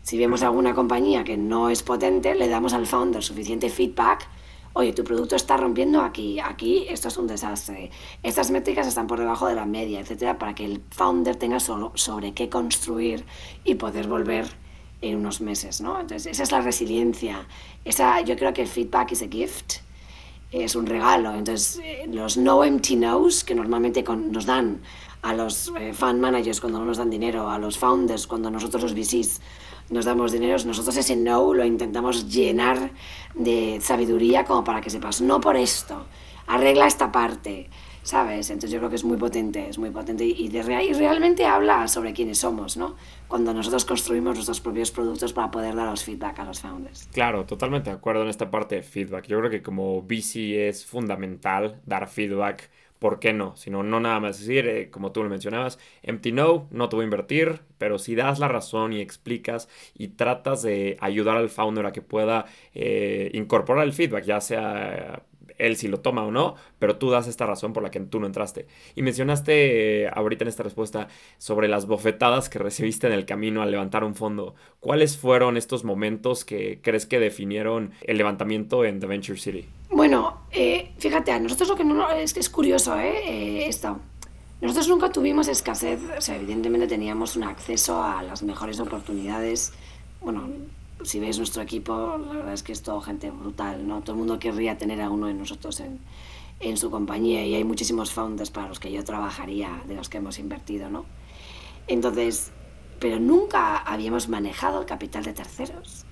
Si 0.02 0.18
vemos 0.18 0.44
alguna 0.44 0.74
compañía 0.74 1.26
que 1.26 1.36
no 1.36 1.70
es 1.70 1.84
potente, 1.84 2.36
le 2.36 2.48
damos 2.48 2.72
al 2.72 2.88
founder 2.88 3.22
suficiente 3.22 3.70
feedback 3.70 4.30
oye, 4.74 4.94
tu 4.94 5.04
producto 5.04 5.36
está 5.36 5.58
rompiendo 5.58 6.02
aquí, 6.02 6.40
aquí 6.40 6.86
esto 6.90 7.10
es 7.10 7.18
un 7.18 7.28
desastre, 7.28 7.92
estas 8.24 8.52
métricas 8.52 8.88
están 8.88 9.08
por 9.08 9.20
debajo 9.20 9.48
de 9.48 9.56
la 9.56 9.66
media, 9.66 10.00
etcétera, 10.00 10.38
para 10.38 10.56
que 10.56 10.64
el 10.64 10.82
founder 10.92 11.36
tenga 11.36 11.60
solo 11.60 11.92
sobre 11.96 12.34
qué 12.34 12.48
construir 12.50 13.26
y 13.66 13.76
poder 13.76 14.08
volver 14.08 14.61
en 15.02 15.18
unos 15.18 15.42
meses, 15.42 15.82
¿no? 15.82 16.00
Entonces, 16.00 16.28
esa 16.32 16.44
es 16.44 16.52
la 16.52 16.62
resiliencia. 16.62 17.48
Esa, 17.84 18.22
yo 18.22 18.36
creo 18.36 18.54
que 18.54 18.62
el 18.62 18.68
feedback 18.68 19.12
is 19.12 19.24
a 19.24 19.28
gift, 19.28 19.74
es 20.52 20.76
un 20.76 20.86
regalo. 20.86 21.34
Entonces, 21.34 21.80
eh, 21.84 22.08
los 22.12 22.38
no 22.38 22.64
empty 22.64 22.96
no's 22.96 23.44
que 23.44 23.56
normalmente 23.56 24.04
nos 24.04 24.46
dan 24.46 24.82
a 25.22 25.34
los 25.34 25.72
eh, 25.80 25.94
fan 25.94 26.20
managers 26.20 26.60
cuando 26.60 26.80
no 26.80 26.86
nos 26.86 26.98
dan 26.98 27.10
dinero, 27.10 27.50
a 27.50 27.58
los 27.58 27.78
founders 27.78 28.28
cuando 28.28 28.50
nosotros 28.50 28.84
los 28.84 28.94
VCs 28.94 29.42
nos 29.90 30.06
damos 30.06 30.32
dinero, 30.32 30.58
nosotros 30.66 30.96
ese 30.96 31.16
no 31.16 31.54
lo 31.54 31.66
intentamos 31.66 32.30
llenar 32.30 32.92
de 33.36 33.80
sabiduría 33.82 34.46
como 34.46 34.64
para 34.64 34.82
que 34.82 34.90
sepas, 34.90 35.22
no 35.22 35.42
por 35.42 35.58
esto, 35.58 36.06
arregla 36.48 36.88
esta 36.88 37.12
parte, 37.12 37.70
¿sabes? 38.04 38.50
Entonces 38.50 38.72
yo 38.72 38.80
creo 38.80 38.90
que 38.90 38.96
es 38.96 39.04
muy 39.04 39.18
potente, 39.18 39.70
es 39.70 39.78
muy 39.78 39.90
potente 39.90 40.26
y, 40.26 40.48
y 40.48 40.94
realmente 40.94 41.46
habla 41.46 41.88
sobre 41.88 42.14
quiénes 42.14 42.40
somos, 42.40 42.78
¿no? 42.78 42.96
Cuando 43.28 43.54
nosotros 43.54 43.86
construimos 43.86 44.36
nuestros 44.36 44.60
propios 44.60 44.92
productos 44.92 45.34
para 45.34 45.52
poder 45.52 45.76
dar 45.76 45.88
los 45.88 46.04
feedback 46.04 46.40
a 46.40 46.46
los 46.46 46.60
founders. 46.60 47.08
Claro, 47.12 47.46
totalmente 47.46 47.90
de 47.90 47.96
acuerdo 47.96 48.24
en 48.24 48.30
esta 48.30 48.50
parte 48.50 48.76
de 48.76 48.84
feedback. 48.84 49.28
Yo 49.28 49.40
creo 49.40 49.50
que 49.50 49.62
como 49.62 50.02
VC 50.02 50.68
es 50.70 50.86
fundamental 50.86 51.80
dar 51.86 52.08
feedback 52.08 52.70
¿por 53.02 53.18
qué 53.18 53.34
no? 53.34 53.56
Sino 53.56 53.82
no 53.82 54.00
nada 54.00 54.20
más 54.20 54.38
decir, 54.38 54.68
eh, 54.68 54.92
como 54.92 55.12
tú 55.12 55.24
lo 55.24 55.30
mencionabas, 55.30 55.80
empty 56.04 56.32
no, 56.32 56.68
no 56.70 56.88
te 56.88 56.96
voy 56.98 57.02
a 57.02 57.06
invertir, 57.06 57.62
pero 57.80 57.98
si 57.98 58.14
das 58.14 58.38
la 58.38 58.48
razón 58.48 58.94
y 58.94 59.02
explicas 59.02 59.68
y 59.96 60.10
tratas 60.10 60.62
de 60.62 60.98
ayudar 61.02 61.36
al 61.38 61.50
founder 61.50 61.88
a 61.88 61.94
que 61.94 62.04
pueda 62.04 62.46
eh, 62.76 63.32
incorporar 63.34 63.86
el 63.86 63.94
feedback, 63.94 64.24
ya 64.26 64.40
sea 64.40 65.24
él 65.62 65.78
si 65.78 65.88
lo 65.88 66.00
toma 66.00 66.24
o 66.24 66.32
no, 66.32 66.56
pero 66.80 66.98
tú 66.98 67.10
das 67.10 67.28
esta 67.28 67.46
razón 67.46 67.74
por 67.74 67.84
la 67.84 67.92
que 67.92 68.00
tú 68.00 68.20
no 68.20 68.26
entraste. 68.26 68.68
Y 68.96 69.02
mencionaste 69.02 70.04
eh, 70.04 70.12
ahorita 70.14 70.44
en 70.44 70.50
esta 70.50 70.64
respuesta 70.64 71.08
sobre 71.38 71.68
las 71.68 71.86
bofetadas 71.88 72.50
que 72.50 72.60
recibiste 72.68 73.08
en 73.08 73.14
el 73.14 73.26
camino 73.26 73.62
al 73.62 73.72
levantar 73.72 74.04
un 74.04 74.16
fondo. 74.16 74.56
¿Cuáles 74.80 75.18
fueron 75.18 75.58
estos 75.58 75.84
momentos 75.84 76.46
que 76.46 76.80
crees 76.82 77.06
que 77.06 77.20
definieron 77.20 77.92
el 78.02 78.18
levantamiento 78.18 78.84
en 78.86 79.00
The 79.00 79.08
Venture 79.08 79.40
City? 79.40 79.68
Bueno, 79.90 80.42
eh, 80.52 80.92
fíjate, 80.98 81.32
a 81.32 81.40
nosotros 81.40 81.70
lo 81.70 81.76
que 81.76 81.84
no 81.84 82.10
es 82.12 82.36
es 82.36 82.50
curioso, 82.50 82.98
¿eh? 82.98 83.14
eh 83.26 83.68
esto. 83.68 84.00
Nosotros 84.62 84.90
nunca 84.90 85.12
tuvimos 85.12 85.48
escasez, 85.48 86.00
o 86.18 86.22
sea, 86.22 86.36
evidentemente 86.36 86.88
teníamos 86.88 87.36
un 87.36 87.44
acceso 87.44 88.02
a 88.02 88.22
las 88.22 88.44
mejores 88.44 88.80
oportunidades. 88.80 89.74
Bueno, 90.22 90.48
si 91.04 91.20
veis 91.20 91.38
nuestro 91.38 91.62
equipo, 91.62 92.18
la 92.18 92.34
verdad 92.34 92.54
es 92.54 92.64
que 92.64 92.72
es 92.72 92.82
todo 92.82 93.02
gente 93.02 93.32
brutal, 93.32 93.88
¿no? 93.88 94.02
Todo 94.02 94.14
el 94.14 94.20
mundo 94.20 94.40
querría 94.40 94.78
tener 94.78 95.02
a 95.02 95.10
uno 95.10 95.28
de 95.28 95.34
nosotros 95.34 95.80
en, 95.80 96.00
en 96.60 96.78
su 96.78 96.92
compañía 96.92 97.46
y 97.46 97.56
hay 97.56 97.64
muchísimos 97.64 98.12
founders 98.12 98.52
para 98.52 98.68
los 98.68 98.80
que 98.80 98.92
yo 98.92 99.04
trabajaría, 99.04 99.82
de 99.88 99.96
los 99.96 100.10
que 100.10 100.18
hemos 100.18 100.40
invertido, 100.40 100.90
¿no? 100.90 101.06
Entonces, 101.88 102.52
pero 103.00 103.20
nunca 103.20 103.78
habíamos 103.78 104.30
manejado 104.30 104.80
el 104.82 104.86
capital 104.86 105.24
de 105.24 105.34
terceros. 105.34 106.06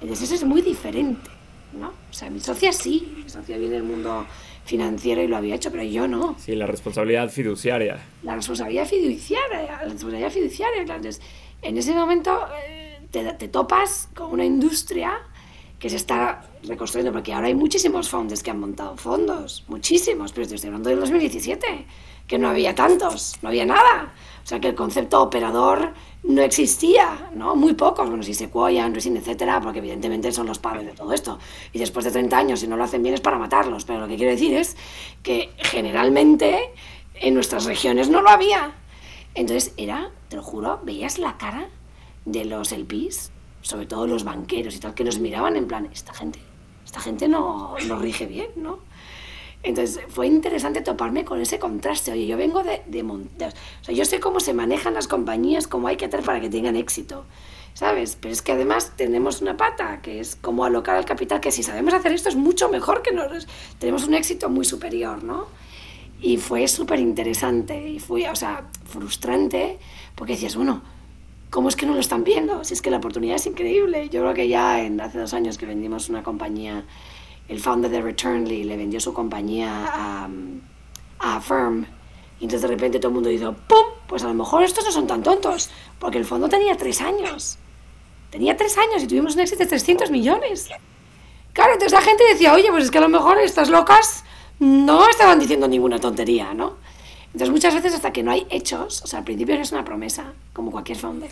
Entonces 0.00 0.26
eso 0.26 0.34
es 0.34 0.44
muy 0.44 0.60
diferente, 0.60 1.30
¿no? 1.72 1.88
O 1.88 2.12
sea, 2.12 2.30
mi 2.30 2.40
socia 2.40 2.72
sí, 2.72 3.14
mi 3.16 3.28
socia 3.28 3.56
viene 3.56 3.74
del 3.74 3.84
mundo 3.84 4.26
financiero 4.64 5.22
y 5.22 5.28
lo 5.28 5.36
había 5.36 5.54
hecho, 5.54 5.70
pero 5.70 5.84
yo 5.84 6.06
no. 6.06 6.36
Sí, 6.38 6.54
la 6.54 6.66
responsabilidad 6.66 7.30
fiduciaria. 7.30 7.98
La 8.22 8.34
responsabilidad 8.34 8.86
fiduciaria, 8.86 9.62
la 9.62 9.78
responsabilidad 9.78 10.30
fiduciaria. 10.30 10.82
Entonces, 10.82 11.20
en 11.62 11.78
ese 11.78 11.94
momento... 11.94 12.38
Eh, 12.66 12.77
te, 13.10 13.48
topas 13.48 14.08
con 14.14 14.30
una 14.32 14.44
industria 14.44 15.12
que 15.78 15.88
se 15.88 15.96
está 15.96 16.44
reconstruyendo, 16.64 17.12
porque 17.12 17.32
ahora 17.32 17.46
hay 17.46 17.54
muchísimos 17.54 18.08
fondos 18.08 18.42
que 18.42 18.50
han 18.50 18.58
montado 18.58 18.96
fondos, 18.96 19.64
muchísimos, 19.68 20.32
pero 20.32 20.46
estoy 20.46 20.66
hablando 20.66 20.90
del 20.90 20.98
2017, 21.00 21.86
que 22.26 22.38
no 22.38 22.48
había 22.48 22.74
tantos, 22.74 23.36
no 23.42 23.48
había 23.48 23.64
nada. 23.64 24.12
O 24.44 24.46
sea 24.46 24.60
que 24.60 24.68
el 24.68 24.74
concepto 24.74 25.22
operador 25.22 25.92
no 26.24 26.42
existía, 26.42 27.30
¿no? 27.34 27.54
Muy 27.54 27.74
pocos, 27.74 28.08
bueno, 28.08 28.22
si 28.22 28.34
Sequoia, 28.34 28.84
Andreessen, 28.84 29.16
etcétera, 29.16 29.60
porque 29.60 29.78
evidentemente 29.78 30.32
son 30.32 30.46
los 30.46 30.58
padres 30.58 30.86
de 30.86 30.92
todo 30.92 31.12
esto. 31.12 31.38
Y 31.72 31.78
después 31.78 32.04
de 32.04 32.10
30 32.10 32.36
años, 32.36 32.60
si 32.60 32.66
no 32.66 32.76
lo 32.76 32.84
hacen 32.84 33.02
bien, 33.02 33.14
es 33.14 33.20
para 33.20 33.38
matarlos. 33.38 33.84
Pero 33.84 34.00
lo 34.00 34.08
que 34.08 34.16
quiero 34.16 34.32
decir 34.32 34.54
es 34.54 34.76
que 35.22 35.50
generalmente 35.58 36.72
en 37.14 37.34
nuestras 37.34 37.66
regiones 37.66 38.08
no 38.08 38.20
lo 38.20 38.30
había. 38.30 38.72
Entonces 39.34 39.72
era, 39.76 40.10
te 40.28 40.36
lo 40.36 40.42
juro, 40.42 40.80
veías 40.82 41.18
la 41.18 41.36
cara 41.36 41.68
de 42.24 42.44
los 42.44 42.72
LPs, 42.72 43.30
sobre 43.62 43.86
todo 43.86 44.06
los 44.06 44.24
banqueros 44.24 44.76
y 44.76 44.80
tal, 44.80 44.94
que 44.94 45.04
nos 45.04 45.18
miraban 45.18 45.56
en 45.56 45.66
plan, 45.66 45.88
esta 45.92 46.12
gente, 46.14 46.40
esta 46.84 47.00
gente 47.00 47.28
no, 47.28 47.76
no 47.86 47.98
rige 47.98 48.26
bien, 48.26 48.48
¿no? 48.56 48.80
Entonces 49.62 50.00
fue 50.08 50.28
interesante 50.28 50.80
toparme 50.82 51.24
con 51.24 51.40
ese 51.40 51.58
contraste. 51.58 52.12
Oye, 52.12 52.26
yo 52.26 52.36
vengo 52.36 52.62
de, 52.62 52.82
de 52.86 53.02
o 53.02 53.20
sea, 53.82 53.94
yo 53.94 54.04
sé 54.04 54.20
cómo 54.20 54.38
se 54.38 54.54
manejan 54.54 54.94
las 54.94 55.08
compañías, 55.08 55.66
cómo 55.66 55.88
hay 55.88 55.96
que 55.96 56.04
hacer 56.04 56.22
para 56.22 56.40
que 56.40 56.48
tengan 56.48 56.76
éxito. 56.76 57.24
¿sabes? 57.78 58.18
Pero 58.20 58.32
es 58.32 58.42
que 58.42 58.50
además 58.50 58.94
tenemos 58.96 59.40
una 59.40 59.56
pata, 59.56 60.02
que 60.02 60.18
es 60.18 60.34
como 60.34 60.64
alocar 60.64 60.98
el 60.98 61.04
capital, 61.04 61.40
que 61.40 61.52
si 61.52 61.62
sabemos 61.62 61.94
hacer 61.94 62.10
esto 62.10 62.28
es 62.28 62.34
mucho 62.34 62.68
mejor 62.68 63.02
que 63.02 63.12
nos... 63.12 63.46
Tenemos 63.78 64.02
un 64.02 64.14
éxito 64.14 64.48
muy 64.48 64.64
superior, 64.64 65.22
¿no? 65.22 65.46
Y 66.20 66.38
fue 66.38 66.66
súper 66.66 66.98
interesante 66.98 67.88
y 67.88 68.00
fue, 68.00 68.28
o 68.28 68.34
sea, 68.34 68.64
frustrante, 68.84 69.78
porque 70.16 70.32
decías, 70.32 70.56
bueno, 70.56 70.82
¿cómo 71.50 71.68
es 71.68 71.76
que 71.76 71.86
no 71.86 71.94
lo 71.94 72.00
están 72.00 72.24
viendo? 72.24 72.64
Si 72.64 72.74
es 72.74 72.82
que 72.82 72.90
la 72.90 72.98
oportunidad 72.98 73.36
es 73.36 73.46
increíble. 73.46 74.08
Yo 74.08 74.20
creo 74.22 74.34
que 74.34 74.48
ya 74.48 74.76
hace 74.76 75.18
dos 75.18 75.34
años 75.34 75.58
que 75.58 75.66
vendimos 75.66 76.08
una 76.08 76.22
compañía, 76.22 76.84
el 77.48 77.60
founder 77.60 77.90
de 77.90 78.02
Returnly 78.02 78.64
le 78.64 78.76
vendió 78.76 79.00
su 79.00 79.12
compañía 79.14 79.86
a, 79.86 80.28
a 81.18 81.40
Firm, 81.40 81.86
y 82.40 82.44
entonces 82.44 82.62
de 82.62 82.68
repente 82.68 82.98
todo 82.98 83.08
el 83.08 83.14
mundo 83.14 83.30
dijo, 83.30 83.54
¡pum! 83.66 83.84
Pues 84.06 84.22
a 84.22 84.28
lo 84.28 84.34
mejor 84.34 84.62
estos 84.62 84.84
no 84.84 84.92
son 84.92 85.06
tan 85.06 85.22
tontos, 85.22 85.70
porque 85.98 86.18
el 86.18 86.24
fondo 86.24 86.48
tenía 86.48 86.76
tres 86.76 87.00
años. 87.00 87.58
Tenía 88.30 88.56
tres 88.56 88.76
años 88.78 89.02
y 89.02 89.06
tuvimos 89.06 89.34
un 89.34 89.40
éxito 89.40 89.64
de 89.64 89.68
300 89.68 90.10
millones. 90.10 90.68
Claro, 91.52 91.72
entonces 91.72 91.92
la 91.92 92.02
gente 92.02 92.22
decía, 92.30 92.52
oye, 92.52 92.68
pues 92.70 92.84
es 92.84 92.90
que 92.90 92.98
a 92.98 93.00
lo 93.00 93.08
mejor 93.08 93.38
estas 93.38 93.68
locas 93.70 94.24
no 94.60 95.08
estaban 95.08 95.38
diciendo 95.38 95.66
ninguna 95.66 95.98
tontería, 95.98 96.54
¿no? 96.54 96.76
Entonces 97.38 97.52
muchas 97.52 97.74
veces 97.76 97.94
hasta 97.94 98.12
que 98.12 98.24
no 98.24 98.32
hay 98.32 98.48
hechos, 98.50 99.00
o 99.04 99.06
sea, 99.06 99.20
al 99.20 99.24
principio 99.24 99.54
es 99.54 99.70
una 99.70 99.84
promesa, 99.84 100.32
como 100.52 100.72
cualquier 100.72 100.98
founder, 100.98 101.30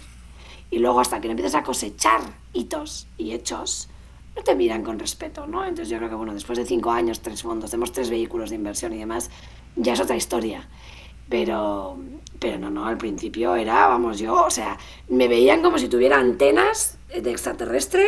y 0.70 0.78
luego 0.78 1.00
hasta 1.00 1.20
que 1.20 1.26
no 1.26 1.32
empiezas 1.32 1.56
a 1.56 1.64
cosechar 1.64 2.20
hitos 2.52 3.08
y 3.18 3.32
hechos, 3.32 3.88
no 4.36 4.42
te 4.44 4.54
miran 4.54 4.84
con 4.84 5.00
respeto, 5.00 5.48
¿no? 5.48 5.64
Entonces 5.64 5.88
yo 5.88 5.96
creo 5.96 6.08
que, 6.08 6.14
bueno, 6.14 6.32
después 6.32 6.58
de 6.58 6.64
cinco 6.64 6.92
años, 6.92 7.22
tres 7.22 7.42
fondos, 7.42 7.72
tenemos 7.72 7.90
tres 7.90 8.08
vehículos 8.08 8.50
de 8.50 8.54
inversión 8.54 8.92
y 8.92 8.98
demás, 8.98 9.30
ya 9.74 9.94
es 9.94 10.00
otra 10.00 10.14
historia. 10.14 10.68
Pero, 11.28 11.98
pero 12.38 12.60
no, 12.60 12.70
no, 12.70 12.86
al 12.86 12.98
principio 12.98 13.56
era, 13.56 13.88
vamos, 13.88 14.20
yo, 14.20 14.44
o 14.44 14.50
sea, 14.50 14.78
me 15.08 15.26
veían 15.26 15.60
como 15.60 15.76
si 15.76 15.88
tuviera 15.88 16.20
antenas 16.20 16.98
de 17.20 17.32
extraterrestre 17.32 18.06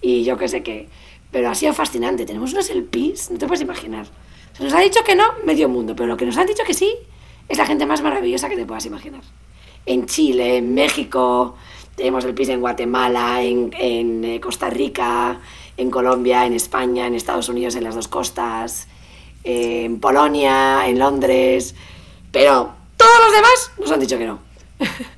y 0.00 0.24
yo 0.24 0.36
qué 0.36 0.48
sé 0.48 0.64
qué. 0.64 0.88
Pero 1.30 1.48
ha 1.48 1.54
sido 1.54 1.72
fascinante. 1.74 2.26
Tenemos 2.26 2.52
unos 2.52 2.68
LPs, 2.70 3.30
no 3.30 3.38
te 3.38 3.46
puedes 3.46 3.62
imaginar. 3.62 4.08
Se 4.54 4.64
nos 4.64 4.72
ha 4.72 4.80
dicho 4.80 5.04
que 5.04 5.14
no, 5.14 5.26
medio 5.44 5.68
mundo, 5.68 5.94
pero 5.94 6.08
lo 6.08 6.16
que 6.16 6.26
nos 6.26 6.36
han 6.38 6.48
dicho 6.48 6.64
que 6.66 6.74
sí 6.74 6.92
es 7.48 7.58
la 7.58 7.66
gente 7.66 7.86
más 7.86 8.02
maravillosa 8.02 8.48
que 8.48 8.56
te 8.56 8.66
puedas 8.66 8.86
imaginar. 8.86 9.22
En 9.84 10.06
Chile, 10.06 10.56
en 10.56 10.74
México, 10.74 11.56
tenemos 11.94 12.24
el 12.24 12.34
PIS 12.34 12.50
en 12.50 12.60
Guatemala, 12.60 13.42
en, 13.42 13.70
en 13.78 14.24
eh, 14.24 14.40
Costa 14.40 14.68
Rica, 14.68 15.40
en 15.76 15.90
Colombia, 15.90 16.44
en 16.44 16.54
España, 16.54 17.06
en 17.06 17.14
Estados 17.14 17.48
Unidos, 17.48 17.76
en 17.76 17.84
las 17.84 17.94
dos 17.94 18.08
costas, 18.08 18.88
en 19.44 20.00
Polonia, 20.00 20.86
en 20.88 20.98
Londres. 20.98 21.74
Pero 22.32 22.72
todos 22.96 23.20
los 23.24 23.32
demás 23.32 23.72
nos 23.78 23.92
han 23.92 24.00
dicho 24.00 24.18
que 24.18 24.26
no. 24.26 24.38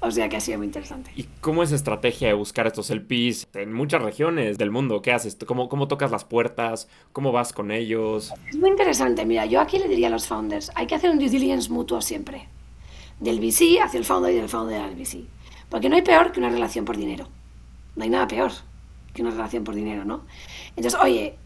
o 0.00 0.10
sea 0.10 0.28
que 0.28 0.36
ha 0.36 0.40
sido 0.40 0.58
muy 0.58 0.66
interesante. 0.66 1.10
¿Y 1.14 1.24
cómo 1.40 1.62
es 1.62 1.72
estrategia 1.72 2.28
de 2.28 2.34
buscar 2.34 2.66
estos 2.66 2.90
LPs 2.90 3.48
en 3.54 3.72
muchas 3.72 4.02
regiones 4.02 4.56
del 4.56 4.70
mundo? 4.70 5.02
¿Qué 5.02 5.12
haces? 5.12 5.36
¿Cómo, 5.46 5.68
¿Cómo 5.68 5.88
tocas 5.88 6.10
las 6.10 6.24
puertas? 6.24 6.88
¿Cómo 7.12 7.32
vas 7.32 7.52
con 7.52 7.70
ellos? 7.70 8.32
Es 8.48 8.56
muy 8.56 8.70
interesante. 8.70 9.26
Mira, 9.26 9.44
yo 9.46 9.60
aquí 9.60 9.78
le 9.78 9.88
diría 9.88 10.08
a 10.08 10.10
los 10.10 10.26
founders, 10.26 10.70
hay 10.74 10.86
que 10.86 10.94
hacer 10.94 11.10
un 11.10 11.18
due 11.18 11.28
diligence 11.28 11.70
mutuo 11.70 12.00
siempre. 12.00 12.48
Del 13.18 13.38
VC 13.38 13.80
hacia 13.82 13.98
el 13.98 14.04
founder 14.04 14.32
y 14.32 14.36
del 14.36 14.48
founder 14.48 14.80
al 14.80 14.94
VC. 14.94 15.24
Porque 15.68 15.88
no 15.88 15.96
hay 15.96 16.02
peor 16.02 16.32
que 16.32 16.40
una 16.40 16.48
relación 16.48 16.84
por 16.84 16.96
dinero. 16.96 17.28
No 17.94 18.04
hay 18.04 18.10
nada 18.10 18.26
peor 18.26 18.52
que 19.12 19.22
una 19.22 19.30
relación 19.30 19.64
por 19.64 19.74
dinero, 19.74 20.04
¿no? 20.04 20.22
Entonces, 20.76 20.98
oye, 21.00 21.36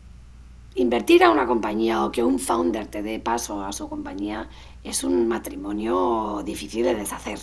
invertir 0.75 1.25
a 1.25 1.31
una 1.31 1.47
compañía 1.47 2.05
o 2.05 2.13
que 2.13 2.23
un 2.23 2.39
founder 2.39 2.87
te 2.87 3.03
dé 3.03 3.19
paso 3.19 3.65
a 3.65 3.73
su 3.73 3.89
compañía 3.89 4.49
es 4.83 5.05
un 5.05 5.29
matrimonio 5.29 6.43
difícil 6.45 6.85
de 6.85 6.95
deshacer, 6.95 7.39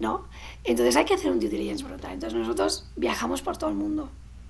¿no? 0.00 0.24
Entonces 0.64 0.96
hay 0.96 1.04
que 1.04 1.14
hacer 1.14 1.30
un 1.30 1.38
due 1.38 1.48
diligence 1.48 1.84
brutal. 1.84 2.14
Entonces 2.14 2.38
nosotros 2.38 2.86
viajamos 2.96 3.42
por 3.42 3.56
todo 3.56 3.70
el 3.70 3.76
mundo, 3.76 4.08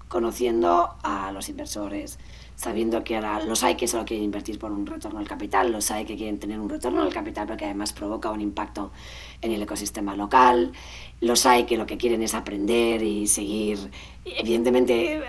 conociendo 0.09 0.95
a 1.03 1.31
los 1.33 1.49
inversores, 1.49 2.19
sabiendo 2.57 3.05
que 3.05 3.21
los 3.47 3.65
hay 3.65 3.75
que 3.75 3.89
solo 3.89 4.05
quieren 4.05 4.25
invertir 4.25 4.59
por 4.59 4.71
un 4.71 4.87
retorno 4.87 5.19
al 5.19 5.27
capital, 5.27 5.73
los 5.73 5.91
hay 5.91 6.05
que 6.05 6.17
quieren 6.17 6.39
tener 6.39 6.61
un 6.61 6.69
retorno 6.69 7.01
al 7.03 7.13
capital 7.13 7.47
porque 7.47 7.65
además 7.65 7.93
provoca 7.93 8.31
un 8.31 8.43
impacto 8.43 8.93
en 9.41 9.53
el 9.53 9.63
ecosistema 9.63 10.15
local, 10.15 10.73
los 11.21 11.47
hay 11.47 11.65
que 11.65 11.79
lo 11.79 11.87
que 11.87 11.97
quieren 11.97 12.23
es 12.23 12.35
aprender 12.35 13.03
y 13.03 13.27
seguir, 13.27 13.79
evidentemente 14.25 15.23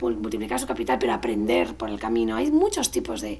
multiplicar 0.00 0.58
su 0.58 0.66
capital, 0.66 0.98
pero 0.98 1.12
aprender 1.12 1.76
por 1.76 1.90
el 1.90 1.98
camino. 1.98 2.36
Hay 2.36 2.50
muchos 2.50 2.90
tipos 2.90 3.20
de, 3.20 3.38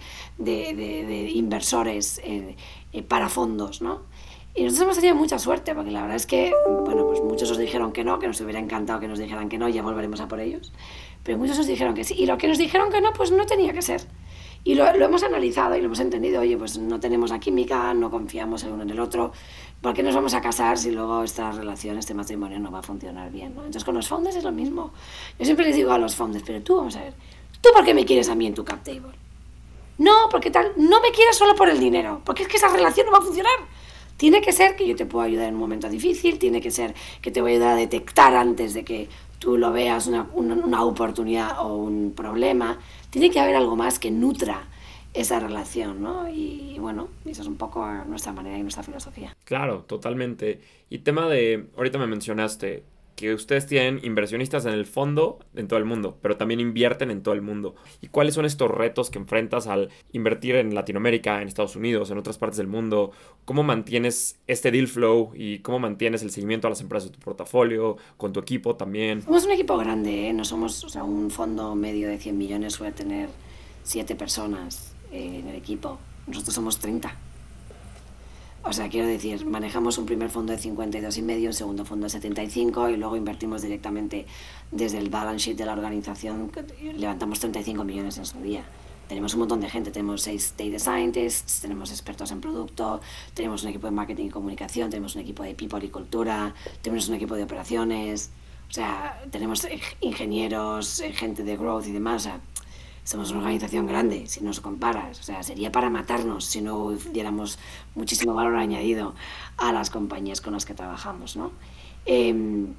inversores 1.34 2.20
eh, 2.24 2.56
eh, 2.92 3.02
para 3.02 3.30
fondos, 3.30 3.80
¿no? 3.80 4.02
Y 4.54 4.64
nosotros 4.64 4.84
hemos 4.84 4.96
tenido 4.96 5.14
mucha 5.14 5.38
suerte, 5.38 5.74
porque 5.74 5.90
la 5.90 6.02
verdad 6.02 6.16
es 6.16 6.26
que, 6.26 6.52
bueno, 6.84 7.06
pues 7.06 7.20
muchos 7.22 7.48
nos 7.48 7.58
dijeron 7.58 7.92
que 7.92 8.02
no, 8.02 8.18
que 8.18 8.26
nos 8.26 8.40
hubiera 8.40 8.58
encantado 8.58 8.98
que 8.98 9.06
nos 9.06 9.18
dijeran 9.18 9.48
que 9.48 9.58
no, 9.58 9.68
y 9.68 9.72
ya 9.72 9.82
volveremos 9.82 10.20
a 10.20 10.28
por 10.28 10.40
ellos. 10.40 10.72
Pero 11.22 11.38
muchos 11.38 11.56
nos 11.56 11.66
dijeron 11.66 11.94
que 11.94 12.04
sí. 12.04 12.14
Y 12.18 12.26
lo 12.26 12.36
que 12.36 12.48
nos 12.48 12.58
dijeron 12.58 12.90
que 12.90 13.00
no, 13.00 13.12
pues 13.12 13.30
no 13.30 13.46
tenía 13.46 13.72
que 13.72 13.82
ser. 13.82 14.02
Y 14.64 14.74
lo, 14.74 14.94
lo, 14.96 15.04
hemos 15.06 15.22
analizado 15.22 15.76
y 15.76 15.80
lo 15.80 15.86
hemos 15.86 16.00
entendido. 16.00 16.40
Oye, 16.40 16.56
pues 16.56 16.78
no 16.78 17.00
tenemos 17.00 17.30
la 17.30 17.38
química, 17.38 17.94
no 17.94 18.10
confiamos 18.10 18.64
el 18.64 18.72
uno 18.72 18.82
en 18.82 18.90
el 18.90 19.00
otro. 19.00 19.32
¿Por 19.80 19.94
qué 19.94 20.02
nos 20.02 20.14
vamos 20.14 20.34
a 20.34 20.42
casar 20.42 20.76
si 20.76 20.90
luego 20.90 21.22
esta 21.22 21.50
relación, 21.52 21.96
este 21.96 22.12
matrimonio 22.12 22.58
no 22.58 22.70
va 22.70 22.80
a 22.80 22.82
funcionar 22.82 23.30
bien? 23.30 23.54
¿no? 23.54 23.60
Entonces 23.60 23.84
con 23.84 23.94
los 23.94 24.06
fondos 24.06 24.36
es 24.36 24.44
lo 24.44 24.52
mismo. 24.52 24.92
Yo 25.38 25.46
siempre 25.46 25.64
les 25.64 25.76
digo 25.76 25.92
a 25.92 25.98
los 25.98 26.14
fondos, 26.14 26.42
pero 26.44 26.60
tú, 26.60 26.76
vamos 26.76 26.96
a 26.96 27.00
ver, 27.00 27.14
¿tú 27.62 27.70
por 27.74 27.84
qué 27.84 27.94
me 27.94 28.04
quieres 28.04 28.28
a 28.28 28.34
mí 28.34 28.46
en 28.46 28.54
tu 28.54 28.62
cap 28.62 28.82
table? 28.82 29.12
No, 29.96 30.28
porque 30.30 30.50
tal, 30.50 30.72
no 30.76 31.00
me 31.00 31.10
quieres 31.12 31.36
solo 31.36 31.54
por 31.54 31.70
el 31.70 31.80
dinero, 31.80 32.20
porque 32.24 32.42
es 32.42 32.48
que 32.48 32.58
esa 32.58 32.68
relación 32.68 33.06
no 33.06 33.12
va 33.12 33.18
a 33.18 33.22
funcionar. 33.22 33.58
Tiene 34.20 34.42
que 34.42 34.52
ser 34.52 34.76
que 34.76 34.86
yo 34.86 34.94
te 34.96 35.06
puedo 35.06 35.24
ayudar 35.24 35.48
en 35.48 35.54
un 35.54 35.60
momento 35.60 35.88
difícil, 35.88 36.38
tiene 36.38 36.60
que 36.60 36.70
ser 36.70 36.92
que 37.22 37.30
te 37.30 37.40
voy 37.40 37.52
a 37.52 37.54
ayudar 37.54 37.72
a 37.72 37.76
detectar 37.76 38.34
antes 38.34 38.74
de 38.74 38.84
que 38.84 39.08
tú 39.38 39.56
lo 39.56 39.72
veas 39.72 40.08
una, 40.08 40.28
una, 40.34 40.84
oportunidad 40.84 41.58
o 41.58 41.78
un 41.78 42.12
problema, 42.14 42.78
tiene 43.08 43.30
que 43.30 43.40
haber 43.40 43.56
algo 43.56 43.76
más 43.76 43.98
que 43.98 44.10
nutra 44.10 44.68
esa 45.14 45.40
relación, 45.40 46.02
¿no? 46.02 46.28
Y, 46.28 46.76
bueno, 46.78 47.08
eso 47.24 47.40
es 47.40 47.48
un 47.48 47.56
poco 47.56 47.82
nuestra 48.08 48.34
manera 48.34 48.58
y 48.58 48.60
nuestra 48.60 48.82
filosofía. 48.82 49.34
Claro, 49.44 49.84
totalmente. 49.84 50.60
Y 50.90 50.98
tema 50.98 51.26
de, 51.26 51.68
ahorita 51.78 51.96
me 51.96 52.06
mencionaste, 52.06 52.82
que 53.20 53.34
ustedes 53.34 53.66
tienen 53.66 54.00
inversionistas 54.02 54.64
en 54.64 54.72
el 54.72 54.86
fondo 54.86 55.40
en 55.54 55.68
todo 55.68 55.78
el 55.78 55.84
mundo, 55.84 56.16
pero 56.22 56.38
también 56.38 56.58
invierten 56.58 57.10
en 57.10 57.22
todo 57.22 57.34
el 57.34 57.42
mundo. 57.42 57.74
¿Y 58.00 58.06
cuáles 58.06 58.32
son 58.32 58.46
estos 58.46 58.70
retos 58.70 59.10
que 59.10 59.18
enfrentas 59.18 59.66
al 59.66 59.90
invertir 60.12 60.54
en 60.54 60.74
Latinoamérica, 60.74 61.42
en 61.42 61.48
Estados 61.48 61.76
Unidos, 61.76 62.10
en 62.10 62.16
otras 62.16 62.38
partes 62.38 62.56
del 62.56 62.66
mundo? 62.66 63.10
¿Cómo 63.44 63.62
mantienes 63.62 64.38
este 64.46 64.70
deal 64.70 64.88
flow 64.88 65.32
y 65.34 65.58
cómo 65.58 65.78
mantienes 65.78 66.22
el 66.22 66.30
seguimiento 66.30 66.66
a 66.66 66.70
las 66.70 66.80
empresas 66.80 67.10
de 67.10 67.18
tu 67.18 67.22
portafolio, 67.22 67.98
con 68.16 68.32
tu 68.32 68.40
equipo 68.40 68.74
también? 68.76 69.20
Somos 69.20 69.44
un 69.44 69.50
equipo 69.50 69.76
grande, 69.76 70.28
¿eh? 70.28 70.32
no 70.32 70.46
somos 70.46 70.82
o 70.82 70.88
sea, 70.88 71.04
un 71.04 71.30
fondo 71.30 71.74
medio 71.74 72.08
de 72.08 72.18
100 72.18 72.38
millones, 72.38 72.72
suele 72.72 72.92
tener 72.92 73.28
7 73.82 74.14
personas 74.14 74.94
en 75.12 75.46
el 75.46 75.56
equipo. 75.56 75.98
Nosotros 76.26 76.54
somos 76.54 76.78
30. 76.78 77.14
O 78.62 78.74
sea, 78.74 78.90
quiero 78.90 79.08
decir, 79.08 79.46
manejamos 79.46 79.96
un 79.96 80.04
primer 80.04 80.28
fondo 80.28 80.52
de 80.52 80.58
52 80.58 81.16
y 81.16 81.22
medio, 81.22 81.48
un 81.48 81.54
segundo 81.54 81.86
fondo 81.86 82.04
de 82.04 82.10
75 82.10 82.90
y 82.90 82.96
luego 82.98 83.16
invertimos 83.16 83.62
directamente 83.62 84.26
desde 84.70 84.98
el 84.98 85.08
balance 85.08 85.46
sheet 85.46 85.56
de 85.56 85.64
la 85.64 85.72
organización, 85.72 86.52
levantamos 86.94 87.40
35 87.40 87.84
millones 87.84 88.18
en 88.18 88.26
su 88.26 88.38
día. 88.42 88.62
Tenemos 89.08 89.32
un 89.32 89.40
montón 89.40 89.60
de 89.60 89.70
gente, 89.70 89.90
tenemos 89.90 90.22
seis 90.22 90.54
data 90.58 90.78
scientists, 90.78 91.60
tenemos 91.62 91.90
expertos 91.90 92.30
en 92.32 92.42
producto, 92.42 93.00
tenemos 93.32 93.62
un 93.62 93.70
equipo 93.70 93.86
de 93.86 93.92
marketing 93.92 94.26
y 94.26 94.30
comunicación, 94.30 94.90
tenemos 94.90 95.14
un 95.14 95.22
equipo 95.22 95.42
de 95.42 95.54
people 95.54 95.84
y 95.84 95.88
cultura, 95.88 96.54
tenemos 96.82 97.08
un 97.08 97.14
equipo 97.14 97.34
de 97.34 97.44
operaciones, 97.44 98.30
o 98.68 98.72
sea, 98.72 99.20
tenemos 99.30 99.66
ingenieros, 100.00 101.02
gente 101.14 101.44
de 101.44 101.56
growth 101.56 101.86
y 101.86 101.92
demás. 101.92 102.28
Somos 103.04 103.30
una 103.30 103.40
organización 103.40 103.86
grande, 103.86 104.26
si 104.26 104.42
nos 104.42 104.60
comparas. 104.60 105.20
O 105.20 105.22
sea, 105.22 105.42
sería 105.42 105.72
para 105.72 105.90
matarnos 105.90 106.44
si 106.44 106.60
no 106.60 106.92
diéramos 107.12 107.58
muchísimo 107.94 108.34
valor 108.34 108.56
añadido 108.56 109.14
a 109.56 109.72
las 109.72 109.90
compañías 109.90 110.40
con 110.40 110.52
las 110.52 110.64
que 110.64 110.74
trabajamos, 110.74 111.36
¿no? 111.36 111.52
Em, 112.04 112.74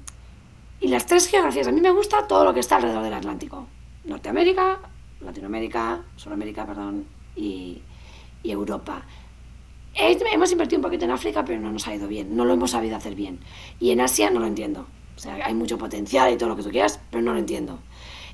y 0.80 0.88
las 0.88 1.06
tres 1.06 1.28
geografías, 1.28 1.66
a 1.68 1.72
mí 1.72 1.80
me 1.80 1.90
gusta 1.90 2.26
todo 2.26 2.44
lo 2.44 2.54
que 2.54 2.60
está 2.60 2.76
alrededor 2.76 3.02
del 3.02 3.14
Atlántico. 3.14 3.66
Norteamérica, 4.04 4.80
Latinoamérica, 5.20 6.02
Sudamérica, 6.16 6.66
perdón, 6.66 7.04
y, 7.36 7.82
y 8.42 8.50
Europa. 8.50 9.02
Hemos 9.94 10.50
invertido 10.50 10.78
un 10.78 10.82
poquito 10.82 11.04
en 11.04 11.10
África, 11.10 11.44
pero 11.44 11.60
no 11.60 11.70
nos 11.70 11.86
ha 11.86 11.94
ido 11.94 12.08
bien, 12.08 12.34
no 12.34 12.44
lo 12.44 12.54
hemos 12.54 12.70
sabido 12.70 12.96
hacer 12.96 13.14
bien. 13.14 13.38
Y 13.78 13.90
en 13.90 14.00
Asia 14.00 14.30
no 14.30 14.40
lo 14.40 14.46
entiendo. 14.46 14.86
O 15.14 15.18
sea, 15.18 15.34
hay 15.44 15.54
mucho 15.54 15.76
potencial 15.76 16.32
y 16.32 16.36
todo 16.36 16.48
lo 16.48 16.56
que 16.56 16.62
tú 16.62 16.70
quieras, 16.70 16.98
pero 17.10 17.22
no 17.22 17.32
lo 17.32 17.38
entiendo 17.38 17.78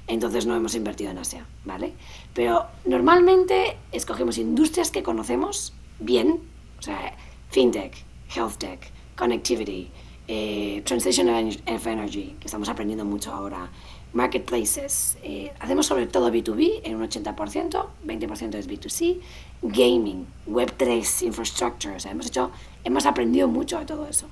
entonces 0.09 0.47
no 0.47 0.57
hemos 0.57 0.75
invertido 0.75 1.11
en 1.11 1.19
Asia, 1.19 1.47
¿vale? 1.65 1.93
Pero 2.35 2.67
normalmente 2.85 3.77
escogemos 3.93 4.39
industrias 4.39 4.91
que 4.91 5.03
conocemos 5.03 5.75
bien, 6.01 6.41
o 6.79 6.83
sea, 6.83 7.15
fintech, 7.51 8.05
health 8.35 8.57
tech, 8.57 8.91
connectivity, 9.17 9.91
eh, 10.27 10.83
of 10.87 11.87
energy, 11.87 12.37
que 12.41 12.47
estamos 12.47 12.69
aprendiendo 12.69 13.05
mucho 13.05 13.33
ahora, 13.33 13.71
marketplaces, 14.13 15.19
eh, 15.23 15.53
hacemos 15.61 15.87
sobre 15.87 16.07
todo 16.07 16.31
B2B 16.31 16.81
en 16.85 16.97
un 16.97 17.03
80%, 17.03 17.87
20% 18.07 18.55
es 18.55 18.69
B2C, 18.69 19.21
gaming, 19.63 20.27
Web3, 20.49 21.27
infrastructure, 21.27 21.97
o 21.97 22.01
sea, 22.01 22.13
hemos 22.13 22.27
hecho, 22.27 22.51
hemos 22.85 23.07
aprendido 23.07 23.49
mucho 23.49 23.79
de 23.79 23.87
todo 23.87 24.07
eso. 24.07 24.27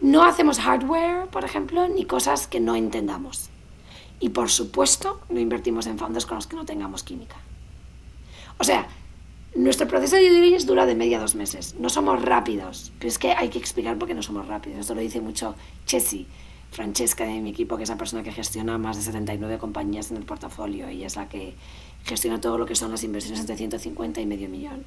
No 0.00 0.24
hacemos 0.24 0.58
hardware, 0.58 1.28
por 1.28 1.44
ejemplo, 1.44 1.86
ni 1.88 2.04
cosas 2.04 2.48
que 2.48 2.58
no 2.58 2.74
entendamos. 2.74 3.50
Y 4.22 4.28
por 4.28 4.50
supuesto, 4.50 5.20
no 5.30 5.40
invertimos 5.40 5.88
en 5.88 5.98
fondos 5.98 6.26
con 6.26 6.36
los 6.36 6.46
que 6.46 6.54
no 6.54 6.64
tengamos 6.64 7.02
química. 7.02 7.34
O 8.56 8.62
sea, 8.62 8.86
nuestro 9.56 9.88
proceso 9.88 10.14
de 10.14 10.30
due 10.30 10.56
dura 10.64 10.86
de 10.86 10.94
media 10.94 11.18
a 11.18 11.20
dos 11.20 11.34
meses. 11.34 11.74
No 11.80 11.88
somos 11.88 12.22
rápidos, 12.22 12.92
pero 13.00 13.08
es 13.08 13.18
que 13.18 13.32
hay 13.32 13.48
que 13.48 13.58
explicar 13.58 13.98
por 13.98 14.06
qué 14.06 14.14
no 14.14 14.22
somos 14.22 14.46
rápidos. 14.46 14.78
Esto 14.78 14.94
lo 14.94 15.00
dice 15.00 15.20
mucho 15.20 15.56
Chessy, 15.86 16.28
Francesca 16.70 17.24
de 17.24 17.40
mi 17.40 17.50
equipo, 17.50 17.76
que 17.76 17.82
es 17.82 17.88
la 17.88 17.98
persona 17.98 18.22
que 18.22 18.30
gestiona 18.30 18.78
más 18.78 18.96
de 18.96 19.02
79 19.02 19.58
compañías 19.58 20.12
en 20.12 20.18
el 20.18 20.24
portafolio. 20.24 20.88
y 20.88 21.02
es 21.02 21.16
la 21.16 21.28
que 21.28 21.56
gestiona 22.04 22.40
todo 22.40 22.58
lo 22.58 22.64
que 22.64 22.76
son 22.76 22.92
las 22.92 23.02
inversiones 23.02 23.40
entre 23.40 23.56
150 23.56 24.20
y 24.20 24.26
medio 24.26 24.48
millón. 24.48 24.84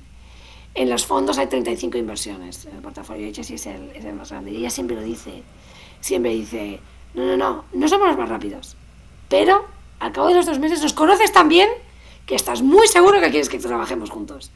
En 0.76 0.90
los 0.90 1.06
fondos 1.06 1.38
hay 1.40 1.48
35 1.48 1.98
inversiones. 1.98 2.68
En 2.68 2.78
el 2.78 2.82
portafolio 2.82 3.26
de 3.26 3.34
Chessy 3.34 3.56
es 3.56 3.66
el, 3.66 3.90
es 3.90 4.06
el 4.06 4.14
más 4.14 4.30
grande. 4.30 4.52
Y 4.52 4.56
ella 4.56 4.70
siempre 4.70 4.96
lo 4.96 5.04
dice. 5.04 5.44
Siempre 6.00 6.34
dice, 6.34 6.80
no, 7.14 7.26
no, 7.26 7.36
no, 7.36 7.66
no 7.74 7.88
somos 7.90 8.08
los 8.08 8.18
más 8.18 8.30
rápidos. 8.30 8.78
Pero 9.30 9.66
al 10.00 10.12
cabo 10.12 10.28
de 10.28 10.36
los 10.36 10.46
dos 10.46 10.60
meses 10.60 10.82
nos 10.82 10.94
conoces 10.94 11.32
tan 11.32 11.50
bien 11.50 11.70
que 12.26 12.36
estás 12.36 12.62
muy 12.62 12.88
seguro 12.88 13.20
que 13.20 13.30
quieres 13.30 13.50
que 13.50 13.60
trabajemos 13.60 14.10
juntos. 14.10 14.52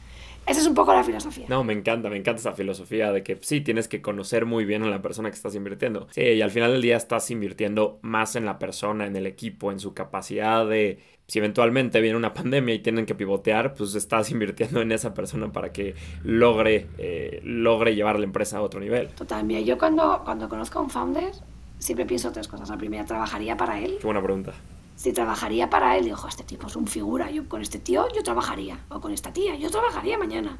Esa 0.46 0.60
es 0.60 0.66
un 0.66 0.74
poco 0.74 0.92
la 0.92 1.04
filosofía. 1.04 1.46
No, 1.48 1.62
me 1.62 1.72
encanta, 1.72 2.08
me 2.08 2.16
encanta 2.16 2.40
esa 2.40 2.52
filosofía 2.52 3.12
de 3.12 3.22
que 3.22 3.38
sí, 3.40 3.60
tienes 3.60 3.88
que 3.88 4.02
conocer 4.02 4.46
muy 4.46 4.64
bien 4.64 4.82
a 4.82 4.88
la 4.88 5.02
persona 5.02 5.30
que 5.30 5.36
estás 5.36 5.54
invirtiendo. 5.54 6.08
Sí, 6.10 6.22
y 6.22 6.42
al 6.42 6.50
final 6.50 6.72
del 6.72 6.82
día 6.82 6.96
estás 6.96 7.30
invirtiendo 7.30 7.98
más 8.02 8.34
en 8.36 8.46
la 8.46 8.58
persona, 8.58 9.06
en 9.06 9.14
el 9.14 9.26
equipo, 9.26 9.70
en 9.70 9.78
su 9.78 9.94
capacidad 9.94 10.66
de, 10.66 10.98
si 11.28 11.38
eventualmente 11.38 12.00
viene 12.00 12.16
una 12.16 12.34
pandemia 12.34 12.74
y 12.74 12.80
tienen 12.80 13.06
que 13.06 13.14
pivotear, 13.14 13.74
pues 13.74 13.94
estás 13.94 14.30
invirtiendo 14.32 14.80
en 14.80 14.90
esa 14.90 15.14
persona 15.14 15.52
para 15.52 15.72
que 15.72 15.94
logre, 16.24 16.88
eh, 16.98 17.40
logre 17.44 17.94
llevar 17.94 18.18
la 18.18 18.24
empresa 18.24 18.58
a 18.58 18.62
otro 18.62 18.80
nivel. 18.80 19.08
Total, 19.08 19.44
mira, 19.44 19.60
yo 19.60 19.78
cuando, 19.78 20.22
cuando 20.24 20.48
conozco 20.48 20.80
a 20.80 20.82
un 20.82 20.90
founder, 20.90 21.32
siempre 21.80 22.06
pienso 22.06 22.30
tres 22.30 22.46
cosas. 22.46 22.68
La 22.68 22.78
primera, 22.78 23.04
trabajaría 23.04 23.56
para 23.56 23.80
él. 23.80 23.96
Qué 24.00 24.06
buena 24.06 24.22
pregunta 24.22 24.54
si 25.00 25.14
trabajaría 25.14 25.70
para 25.70 25.96
él, 25.96 26.04
digo, 26.04 26.28
este 26.28 26.44
tipo 26.44 26.66
es 26.66 26.76
un 26.76 26.86
figura, 26.86 27.30
yo 27.30 27.48
con 27.48 27.62
este 27.62 27.78
tío 27.78 28.06
yo 28.14 28.22
trabajaría, 28.22 28.80
o 28.90 29.00
con 29.00 29.14
esta 29.14 29.32
tía, 29.32 29.56
yo 29.56 29.70
trabajaría 29.70 30.18
mañana. 30.18 30.58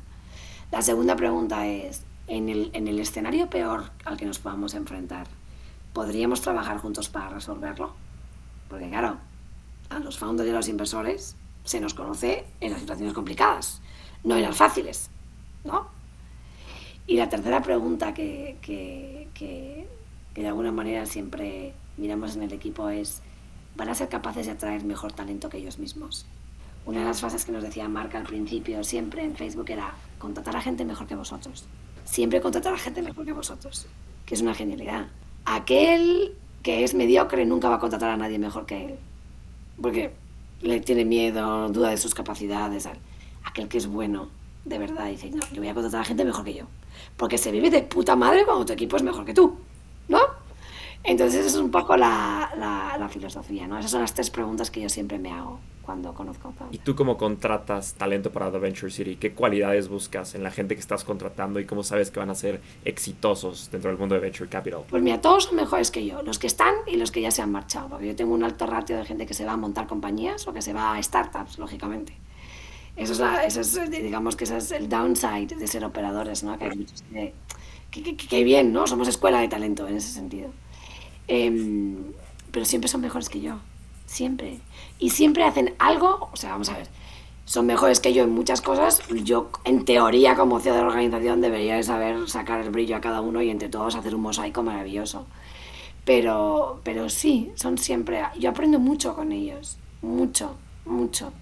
La 0.73 0.81
segunda 0.81 1.15
pregunta 1.15 1.67
es, 1.67 2.05
en 2.27 2.49
el, 2.49 2.71
en 2.73 2.89
el 2.89 2.99
escenario 3.01 3.51
peor 3.51 3.91
al 4.07 4.17
que 4.17 4.25
nos 4.25 4.39
podamos 4.39 4.73
enfrentar, 4.73 5.27
¿podríamos 5.93 6.41
trabajar 6.41 6.79
juntos 6.79 7.11
para 7.11 7.29
resolverlo? 7.29 7.93
Porque 8.71 8.89
claro, 8.89 9.19
a 9.91 9.99
los 9.99 10.17
founders 10.17 10.49
y 10.49 10.53
a 10.53 10.57
los 10.57 10.69
inversores 10.69 11.37
se 11.65 11.79
nos 11.79 11.93
conoce 11.93 12.47
en 12.61 12.71
las 12.71 12.81
situaciones 12.81 13.13
complicadas, 13.13 13.83
no 14.25 14.37
en 14.37 14.43
las 14.43 14.57
fáciles, 14.57 15.11
¿no? 15.65 15.89
Y 17.07 17.19
la 17.19 17.29
tercera 17.29 17.61
pregunta 17.61 18.15
que, 18.15 18.57
que, 18.63 19.29
que, 19.35 19.87
que 20.35 20.43
de 20.43 20.49
alguna 20.49 20.73
manera 20.73 21.07
siempre 21.07 21.75
miramos 21.97 22.37
en 22.37 22.43
el 22.43 22.53
equipo 22.53 22.89
es, 22.89 23.23
van 23.77 23.89
a 23.89 23.95
ser 23.95 24.09
capaces 24.09 24.47
de 24.47 24.53
atraer 24.53 24.85
mejor 24.85 25.13
talento 25.13 25.49
que 25.49 25.59
ellos 25.59 25.79
mismos. 25.79 26.27
Una 26.87 27.01
de 27.01 27.07
las 27.07 27.21
frases 27.21 27.45
que 27.45 27.53
nos 27.53 27.63
decía 27.63 27.89
Marca 27.89 28.19
al 28.19 28.25
principio, 28.25 28.83
siempre 28.85 29.23
en 29.23 29.35
Facebook, 29.37 29.71
era 29.71 29.95
contratar 30.19 30.57
a 30.57 30.61
gente 30.61 30.85
mejor 30.85 31.07
que 31.07 31.15
vosotros. 31.15 31.67
Siempre 32.05 32.41
contratar 32.41 32.73
a 32.73 32.79
gente 32.79 33.03
mejor 33.03 33.25
que 33.25 33.33
vosotros, 33.33 33.87
que 34.25 34.35
es 34.35 34.41
una 34.41 34.55
genialidad. 34.55 35.07
Aquel 35.45 36.35
que 36.63 36.85
es 36.85 36.95
mediocre 36.95 37.45
nunca 37.45 37.69
va 37.69 37.77
a 37.77 37.79
contratar 37.79 38.11
a 38.11 38.17
nadie 38.17 38.39
mejor 38.39 38.67
que 38.67 38.87
él, 38.87 38.95
porque 39.81 40.13
le 40.63 40.81
tiene 40.81 41.05
miedo, 41.05 41.69
duda 41.69 41.91
de 41.91 41.97
sus 41.97 42.15
capacidades. 42.15 42.89
Aquel 43.45 43.69
que 43.69 43.79
es 43.79 43.87
bueno, 43.87 44.29
de 44.65 44.79
verdad, 44.79 45.07
dice, 45.07 45.31
no, 45.31 45.41
yo 45.53 45.61
voy 45.61 45.69
a 45.69 45.75
contratar 45.75 46.01
a 46.03 46.05
gente 46.05 46.25
mejor 46.25 46.45
que 46.45 46.55
yo, 46.55 46.65
porque 47.17 47.39
se 47.39 47.51
vive 47.51 47.71
de 47.71 47.83
puta 47.83 48.17
madre 48.17 48.45
cuando 48.45 48.65
tu 48.65 48.73
equipo 48.73 48.97
es 48.97 49.03
mejor 49.03 49.25
que 49.25 49.35
tú, 49.35 49.57
¿no? 50.11 50.19
Entonces, 51.03 51.47
es 51.47 51.55
un 51.57 51.71
poco 51.71 51.97
la, 51.97 52.51
la, 52.99 53.09
filosofía, 53.09 53.67
¿no? 53.67 53.79
Esas 53.79 53.91
son 53.91 54.03
las 54.03 54.15
tres 54.15 54.31
preguntas 54.31 54.71
que 54.71 54.83
yo 54.83 54.89
siempre 54.89 55.19
me 55.19 55.33
hago 55.33 55.59
cuando 55.83 56.13
conozco 56.15 56.55
a 56.61 56.67
¿Y 56.71 56.79
tú 56.79 56.95
cómo 56.95 57.17
contratas 57.17 57.95
talento 57.95 58.31
para 58.31 58.53
The 58.53 58.59
Venture 58.59 58.93
City? 58.93 59.17
¿Qué 59.17 59.33
cualidades 59.33 59.89
buscas 59.89 60.35
en 60.35 60.45
la 60.45 60.51
gente 60.51 60.75
que 60.75 60.81
estás 60.81 61.03
contratando 61.03 61.59
y 61.59 61.65
cómo 61.65 61.83
sabes 61.83 62.11
que 62.11 62.21
van 62.21 62.31
a 62.31 62.35
ser 62.35 62.61
exitosos 62.85 63.71
dentro 63.73 63.91
del 63.91 63.99
mundo 63.99 64.15
de 64.15 64.21
Venture 64.21 64.49
Capital? 64.49 64.83
Pues 64.89 65.03
mira, 65.03 65.21
todos 65.21 65.45
son 65.45 65.57
mejores 65.57 65.91
que 65.91 66.07
yo, 66.07 66.23
los 66.23 66.39
que 66.39 66.47
están 66.47 66.75
y 66.87 66.97
los 66.97 67.11
que 67.11 67.23
ya 67.23 67.31
se 67.31 67.41
han 67.41 67.51
marchado, 67.51 67.89
porque 67.89 68.07
yo 68.07 68.15
tengo 68.15 68.35
un 68.35 68.45
alto 68.45 68.67
ratio 68.67 68.97
de 68.99 69.05
gente 69.05 69.27
que 69.27 69.35
se 69.35 69.45
va 69.45 69.53
a 69.53 69.57
montar 69.57 69.87
compañías 69.87 70.47
o 70.47 70.53
que 70.53 70.63
se 70.63 70.75
va 70.75 70.95
a 70.95 71.03
startups, 71.03 71.59
lógicamente. 71.59 72.15
Eso 72.95 73.13
es, 73.15 73.57
eso 73.57 73.83
es 73.83 73.91
digamos 73.91 74.37
que 74.37 74.45
ese 74.45 74.59
es 74.59 74.71
el 74.73 74.89
downside 74.89 75.57
de 75.57 75.67
ser 75.67 75.85
operadores, 75.85 76.45
¿no? 76.45 76.59
Que 76.59 76.65
hay 76.65 76.77
muchos 76.77 77.03
que, 77.03 77.33
que 77.91 78.45
bien, 78.45 78.73
¿no? 78.73 78.87
Somos 78.87 79.09
escuela 79.09 79.41
de 79.41 79.49
talento 79.49 79.87
en 79.87 79.97
ese 79.97 80.13
sentido. 80.13 80.51
Em, 81.29 81.97
pero 82.51 82.65
siempre 82.65 82.89
son 82.89 83.01
mejores 83.01 83.29
que 83.29 83.41
yo, 83.41 83.59
siempre. 84.07 84.59
Y 84.99 85.11
siempre 85.11 85.45
hacen 85.45 85.75
algo, 85.79 86.29
o 86.33 86.37
sea, 86.37 86.51
vamos 86.51 86.69
a 86.71 86.77
ver, 86.77 86.89
son 87.45 87.67
mejores 87.67 88.01
que 88.01 88.13
yo 88.13 88.25
en 88.25 88.31
muchas 88.31 88.61
cosas. 88.61 89.03
Yo, 89.25 89.51
en 89.65 89.85
teoría, 89.85 90.37
como 90.37 90.61
CEO 90.61 90.75
de 90.75 90.81
la 90.83 90.87
organización, 90.89 91.41
debería 91.41 91.83
saber 91.83 92.29
sacar 92.29 92.61
el 92.61 92.71
brillo 92.71 92.97
a 92.97 93.01
cada 93.01 93.21
uno 93.21 93.43
y 93.43 93.51
entre 93.51 93.69
todos 93.69 93.95
hacer 93.97 94.15
un 94.15 94.23
mosaico 94.23 94.63
maravilloso. 94.63 95.27
Pero, 96.05 96.81
pero 96.85 97.09
sí, 97.09 97.53
son 97.57 97.79
siempre... 97.79 98.23
Yo 98.39 98.51
aprendo 98.51 98.79
mucho 98.79 99.15
con 99.15 99.33
ellos, 99.33 99.79
mucho, 100.03 100.57
mucho. 100.85 101.33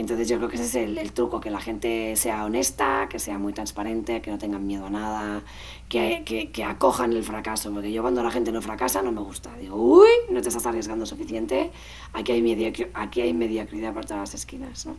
Entonces 0.00 0.28
yo 0.28 0.38
creo 0.38 0.48
que 0.48 0.56
ese 0.56 0.64
es 0.64 0.74
el, 0.76 1.12
truco, 1.12 1.40
que 1.40 1.50
la 1.50 1.60
gente 1.60 2.16
sea 2.16 2.46
honesta, 2.46 3.06
que 3.10 3.18
sea 3.18 3.38
muy 3.38 3.52
transparente, 3.52 4.22
que 4.22 4.30
no 4.30 4.38
tengan 4.38 4.66
miedo 4.66 4.86
a 4.86 4.90
nada, 4.90 5.42
que, 5.90 6.22
que, 6.50 6.64
acojan 6.64 7.12
el 7.12 7.22
fracaso, 7.22 7.70
porque 7.70 7.92
yo 7.92 8.00
cuando 8.00 8.22
la 8.22 8.30
gente 8.30 8.50
no 8.50 8.62
fracasa 8.62 9.02
no 9.02 9.12
me 9.12 9.20
gusta. 9.20 9.54
Digo, 9.58 9.76
uy, 9.76 10.08
no 10.30 10.40
te 10.40 10.48
estás 10.48 10.64
arriesgando 10.64 11.04
suficiente, 11.04 11.70
aquí 12.14 12.32
hay, 12.32 12.72
aquí 12.94 13.20
hay 13.20 13.34
mediocridad 13.34 13.92
por 13.92 14.06
todas 14.06 14.20
las 14.20 14.34
esquinas. 14.34 14.86
¿no? 14.86 14.96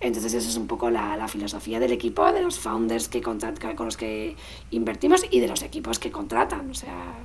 Entonces 0.00 0.32
esa 0.32 0.48
es 0.48 0.56
un 0.56 0.68
poco 0.68 0.88
la, 0.88 1.18
la, 1.18 1.28
filosofía 1.28 1.78
del 1.78 1.92
equipo, 1.92 2.32
de 2.32 2.40
los 2.40 2.58
founders 2.58 3.08
que 3.08 3.20
con 3.20 3.38
los 3.84 3.96
que 3.98 4.36
invertimos 4.70 5.26
y 5.30 5.40
de 5.40 5.48
los 5.48 5.62
equipos 5.62 5.98
que 5.98 6.10
contratan. 6.10 6.70
O 6.70 6.74
sea, 6.74 7.18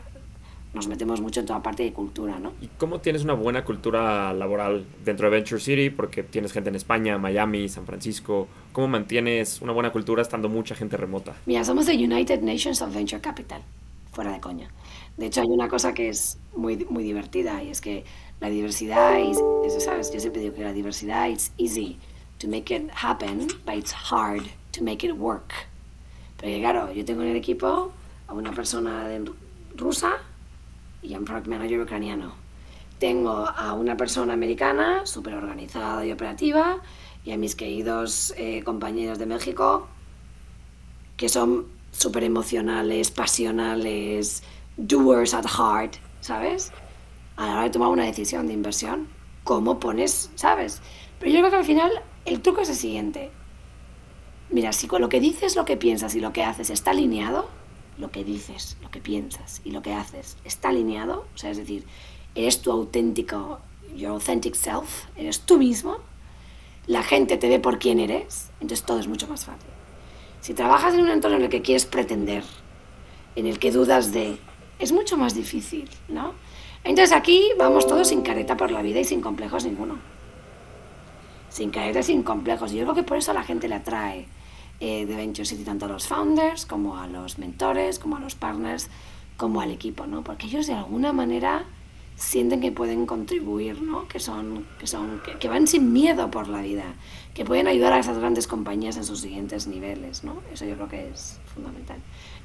nos 0.73 0.87
metemos 0.87 1.19
mucho 1.19 1.39
en 1.39 1.45
toda 1.47 1.63
parte 1.63 1.83
de 1.83 1.93
cultura, 1.93 2.39
¿no? 2.39 2.53
¿Y 2.61 2.67
cómo 2.77 2.99
tienes 2.99 3.23
una 3.23 3.33
buena 3.33 3.65
cultura 3.65 4.33
laboral 4.33 4.85
dentro 5.03 5.29
de 5.29 5.37
Venture 5.37 5.59
City? 5.59 5.89
Porque 5.89 6.23
tienes 6.23 6.51
gente 6.51 6.69
en 6.69 6.75
España, 6.75 7.17
Miami, 7.17 7.67
San 7.69 7.85
Francisco. 7.85 8.47
¿Cómo 8.71 8.87
mantienes 8.87 9.61
una 9.61 9.73
buena 9.73 9.91
cultura 9.91 10.21
estando 10.21 10.47
mucha 10.47 10.75
gente 10.75 10.95
remota? 10.95 11.35
Mira, 11.45 11.63
somos 11.63 11.87
the 11.87 11.93
United 11.93 12.41
Nations 12.41 12.81
of 12.81 12.93
Venture 12.93 13.19
Capital, 13.19 13.61
fuera 14.11 14.31
de 14.31 14.39
coña. 14.39 14.69
De 15.17 15.25
hecho, 15.25 15.41
hay 15.41 15.47
una 15.47 15.67
cosa 15.67 15.93
que 15.93 16.09
es 16.09 16.37
muy, 16.55 16.85
muy 16.89 17.03
divertida 17.03 17.63
y 17.63 17.69
es 17.69 17.81
que 17.81 18.05
la 18.39 18.49
diversidad, 18.49 19.19
eso 19.19 19.79
sabes, 19.79 20.13
yo 20.13 20.19
siempre 20.19 20.41
digo 20.41 20.55
que 20.55 20.63
la 20.63 20.71
diversidad 20.71 21.29
es 21.29 21.51
easy 21.57 21.97
to 22.37 22.47
make 22.47 22.73
it 22.73 22.89
happen, 22.93 23.47
but 23.65 23.75
it's 23.75 23.93
hard 23.93 24.43
to 24.71 24.83
make 24.83 25.05
it 25.05 25.13
work. 25.13 25.51
Pero 26.39 26.57
claro, 26.59 26.93
yo 26.93 27.03
tengo 27.03 27.23
en 27.23 27.29
el 27.29 27.35
equipo 27.35 27.91
a 28.27 28.33
una 28.33 28.53
persona 28.53 29.07
de 29.07 29.29
rusa, 29.75 30.13
y 31.01 31.15
un 31.15 31.25
product 31.25 31.47
manager 31.47 31.81
ucraniano. 31.81 32.33
Tengo 32.99 33.47
a 33.47 33.73
una 33.73 33.95
persona 33.95 34.33
americana, 34.33 35.05
súper 35.05 35.33
organizada 35.33 36.05
y 36.05 36.11
operativa, 36.11 36.81
y 37.23 37.31
a 37.31 37.37
mis 37.37 37.55
queridos 37.55 38.33
eh, 38.37 38.63
compañeros 38.63 39.19
de 39.19 39.25
México, 39.25 39.87
que 41.15 41.29
son 41.29 41.67
súper 41.91 42.23
emocionales, 42.23 43.11
pasionales, 43.11 44.43
doers 44.77 45.33
at 45.33 45.45
heart, 45.45 45.95
¿sabes? 46.21 46.71
A 47.35 47.47
la 47.47 47.53
hora 47.53 47.63
de 47.63 47.69
tomar 47.69 47.89
una 47.89 48.05
decisión 48.05 48.47
de 48.47 48.53
inversión, 48.53 49.07
¿cómo 49.43 49.79
pones, 49.79 50.29
¿sabes? 50.35 50.81
Pero 51.19 51.31
yo 51.31 51.39
creo 51.39 51.51
que 51.51 51.57
al 51.57 51.65
final 51.65 51.91
el 52.25 52.41
truco 52.41 52.61
es 52.61 52.69
el 52.69 52.75
siguiente. 52.75 53.31
Mira, 54.49 54.73
si 54.73 54.87
con 54.87 55.01
lo 55.01 55.09
que 55.09 55.19
dices, 55.19 55.55
lo 55.55 55.65
que 55.65 55.77
piensas 55.77 56.15
y 56.15 56.19
lo 56.19 56.33
que 56.33 56.43
haces 56.43 56.69
está 56.69 56.91
alineado, 56.91 57.49
lo 57.99 58.11
que 58.11 58.23
dices, 58.23 58.77
lo 58.81 58.89
que 58.89 59.01
piensas 59.01 59.61
y 59.63 59.71
lo 59.71 59.81
que 59.81 59.93
haces 59.93 60.37
está 60.45 60.69
alineado, 60.69 61.27
o 61.35 61.37
sea, 61.37 61.51
es 61.51 61.57
decir, 61.57 61.85
eres 62.33 62.61
tu 62.61 62.71
auténtico, 62.71 63.59
your 63.95 64.11
authentic 64.11 64.55
self, 64.55 65.05
eres 65.17 65.41
tú 65.41 65.57
mismo, 65.57 65.97
la 66.87 67.03
gente 67.03 67.37
te 67.37 67.49
ve 67.49 67.59
por 67.59 67.77
quién 67.77 67.99
eres, 67.99 68.49
entonces 68.61 68.85
todo 68.85 68.99
es 68.99 69.07
mucho 69.07 69.27
más 69.27 69.45
fácil. 69.45 69.69
Si 70.41 70.53
trabajas 70.53 70.93
en 70.93 71.01
un 71.01 71.09
entorno 71.09 71.37
en 71.37 71.43
el 71.43 71.49
que 71.49 71.61
quieres 71.61 71.85
pretender, 71.85 72.43
en 73.35 73.45
el 73.45 73.59
que 73.59 73.71
dudas 73.71 74.13
de, 74.13 74.37
es 74.79 74.91
mucho 74.93 75.17
más 75.17 75.35
difícil, 75.35 75.89
¿no? 76.07 76.33
Entonces 76.85 77.15
aquí 77.15 77.49
vamos 77.57 77.85
todos 77.85 78.07
sin 78.07 78.21
careta 78.21 78.55
por 78.55 78.71
la 78.71 78.81
vida 78.81 79.01
y 79.01 79.03
sin 79.03 79.19
complejos 79.19 79.65
ninguno. 79.65 79.97
Sin 81.49 81.71
careta 81.71 82.01
sin 82.01 82.23
complejos. 82.23 82.71
Y 82.71 82.77
yo 82.77 82.83
creo 82.83 82.95
que 82.95 83.03
por 83.03 83.17
eso 83.17 83.31
a 83.31 83.33
la 83.33 83.43
gente 83.43 83.67
le 83.67 83.75
atrae 83.75 84.27
eh, 84.79 85.05
de 85.05 85.15
Venture 85.15 85.45
City, 85.45 85.63
tanto 85.63 85.85
a 85.85 85.89
los 85.89 86.07
founders 86.07 86.65
como 86.65 86.97
a 86.97 87.07
los 87.07 87.37
mentores, 87.37 87.99
como 87.99 88.17
a 88.17 88.19
los 88.19 88.35
partners, 88.35 88.89
como 89.37 89.61
al 89.61 89.71
equipo, 89.71 90.07
¿no? 90.07 90.23
Porque 90.23 90.47
ellos 90.47 90.67
de 90.67 90.73
alguna 90.73 91.13
manera 91.13 91.65
sienten 92.19 92.59
que 92.59 92.71
pueden 92.71 93.05
contribuir, 93.05 93.81
¿no? 93.81 94.07
que, 94.07 94.19
son, 94.19 94.67
que, 94.77 94.87
son, 94.87 95.21
que, 95.39 95.47
van 95.47 95.67
sin 95.67 95.93
miedo 95.93 96.29
por 96.29 96.49
la 96.49 96.61
vida, 96.61 96.83
que 97.33 97.45
pueden 97.45 97.67
ayudar 97.67 97.93
a 97.93 97.99
esas 97.99 98.17
grandes 98.17 98.45
compañías 98.45 98.97
en 98.97 99.05
sus 99.05 99.21
siguientes 99.21 99.67
niveles. 99.67 100.25
¿no? 100.25 100.41
Eso 100.53 100.65
yo 100.65 100.75
creo 100.75 100.89
que 100.89 101.09
es 101.09 101.39
fundamental. 101.53 101.97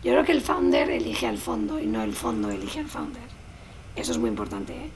Yo 0.04 0.12
creo 0.12 0.24
que 0.24 0.32
el 0.32 0.40
founder 0.40 0.90
elige 0.90 1.26
al 1.26 1.38
fondo 1.38 1.80
y 1.80 1.86
no 1.86 2.02
el 2.02 2.12
fondo 2.12 2.50
elige 2.50 2.80
al 2.80 2.88
founder. 2.88 3.28
Eso 3.96 4.12
es 4.12 4.18
muy 4.18 4.30
importante. 4.30 4.72
¿eh? 4.74 4.90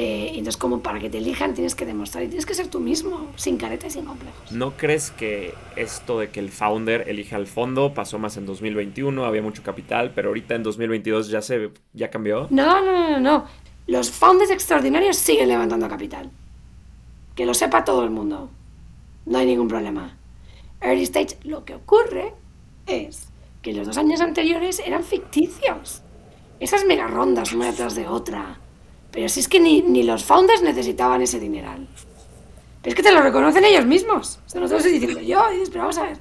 Eh, 0.00 0.28
entonces, 0.34 0.56
como 0.56 0.80
para 0.80 1.00
que 1.00 1.10
te 1.10 1.18
elijan, 1.18 1.54
tienes 1.54 1.74
que 1.74 1.84
demostrar 1.84 2.22
y 2.22 2.28
tienes 2.28 2.46
que 2.46 2.54
ser 2.54 2.68
tú 2.68 2.78
mismo, 2.78 3.32
sin 3.34 3.56
caretas 3.56 3.88
y 3.88 3.90
sin 3.94 4.04
complejos. 4.04 4.52
¿No 4.52 4.76
crees 4.76 5.10
que 5.10 5.54
esto 5.74 6.20
de 6.20 6.30
que 6.30 6.38
el 6.38 6.50
founder 6.50 7.08
elija 7.08 7.34
al 7.34 7.48
fondo 7.48 7.92
pasó 7.94 8.16
más 8.20 8.36
en 8.36 8.46
2021? 8.46 9.24
Había 9.24 9.42
mucho 9.42 9.64
capital, 9.64 10.12
pero 10.14 10.28
ahorita 10.28 10.54
en 10.54 10.62
2022 10.62 11.30
ya 11.30 11.42
se 11.42 11.72
ya 11.94 12.10
cambió. 12.10 12.46
No, 12.50 12.80
no, 12.80 13.10
no, 13.10 13.18
no. 13.18 13.46
Los 13.88 14.12
founders 14.12 14.52
extraordinarios 14.52 15.16
siguen 15.16 15.48
levantando 15.48 15.88
capital. 15.88 16.30
Que 17.34 17.44
lo 17.44 17.52
sepa 17.52 17.82
todo 17.82 18.04
el 18.04 18.10
mundo. 18.10 18.50
No 19.26 19.38
hay 19.38 19.46
ningún 19.46 19.66
problema. 19.66 20.16
Early 20.80 21.02
stage, 21.02 21.38
lo 21.42 21.64
que 21.64 21.74
ocurre 21.74 22.34
es 22.86 23.30
que 23.62 23.72
los 23.72 23.88
dos 23.88 23.98
años 23.98 24.20
anteriores 24.20 24.78
eran 24.78 25.02
ficticios. 25.02 26.02
Esas 26.60 26.84
mega 26.84 27.08
rondas 27.08 27.52
una 27.52 27.66
detrás 27.66 27.96
de 27.96 28.06
otra 28.06 28.60
pero 29.10 29.28
si 29.28 29.40
es 29.40 29.48
que 29.48 29.60
ni, 29.60 29.82
ni 29.82 30.02
los 30.02 30.24
founders 30.24 30.62
necesitaban 30.62 31.22
ese 31.22 31.40
dineral. 31.40 31.88
Pero 32.82 32.90
es 32.90 32.94
que 32.94 33.02
te 33.02 33.12
lo 33.12 33.22
reconocen 33.22 33.64
ellos 33.64 33.86
mismos. 33.86 34.38
O 34.46 34.48
sea, 34.48 34.60
no 34.60 34.66
te 34.66 34.72
lo 34.72 34.78
estoy 34.78 34.92
diciendo 34.92 35.20
yo. 35.20 35.50
Y 35.50 35.54
dices, 35.54 35.70
pero 35.70 35.82
vamos 35.82 35.98
a 35.98 36.04
ver. 36.04 36.18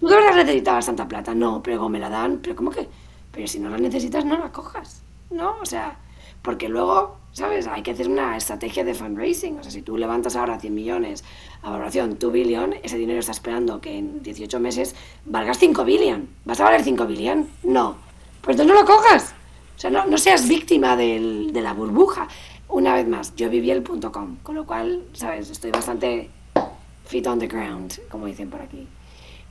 ¿Tú 0.00 0.08
de 0.08 0.16
verdad 0.16 0.34
necesitabas 0.34 0.86
tanta 0.86 1.06
plata? 1.06 1.34
No, 1.34 1.62
pero 1.62 1.88
me 1.88 1.98
la 1.98 2.08
dan. 2.08 2.38
Pero 2.42 2.56
¿cómo 2.56 2.70
que? 2.70 2.88
Pero 3.30 3.46
si 3.46 3.60
no 3.60 3.70
la 3.70 3.78
necesitas, 3.78 4.24
no 4.24 4.38
la 4.38 4.50
cojas. 4.50 5.02
¿No? 5.30 5.56
O 5.62 5.66
sea, 5.66 5.98
porque 6.42 6.68
luego, 6.68 7.18
¿sabes? 7.32 7.66
Hay 7.68 7.82
que 7.82 7.92
hacer 7.92 8.08
una 8.08 8.36
estrategia 8.36 8.82
de 8.84 8.94
fundraising. 8.94 9.60
O 9.60 9.62
sea, 9.62 9.70
si 9.70 9.82
tú 9.82 9.96
levantas 9.96 10.34
ahora 10.34 10.58
100 10.58 10.74
millones 10.74 11.24
a 11.62 11.70
valoración, 11.70 12.18
2 12.18 12.32
billion, 12.32 12.74
ese 12.82 12.98
dinero 12.98 13.20
está 13.20 13.32
esperando 13.32 13.80
que 13.80 13.96
en 13.96 14.22
18 14.22 14.58
meses 14.58 14.96
valgas 15.24 15.58
5 15.58 15.84
billion. 15.84 16.28
¿Vas 16.44 16.60
a 16.60 16.64
valer 16.64 16.82
5 16.82 17.06
billion? 17.06 17.48
No. 17.62 17.96
Pues 18.40 18.58
entonces 18.58 18.74
no 18.74 18.80
lo 18.80 18.86
cojas. 18.86 19.34
Sea, 19.82 19.90
no, 19.90 20.16
seas 20.16 20.46
víctima 20.46 20.94
de 20.94 21.50
la 21.60 21.72
burbuja. 21.72 22.28
Una 22.68 22.94
vez 22.94 23.08
más, 23.08 23.34
yo 23.34 23.50
viví 23.50 23.68
el 23.72 23.82
punto 23.82 24.12
com, 24.12 24.36
con 24.36 24.54
lo 24.54 24.64
cual, 24.64 25.02
¿sabes? 25.12 25.50
Estoy 25.50 25.72
bastante 25.72 26.30
feet 27.04 27.26
on 27.26 27.40
the 27.40 27.48
ground, 27.48 27.92
como 28.08 28.26
dicen 28.26 28.48
por 28.48 28.62
aquí. 28.62 28.86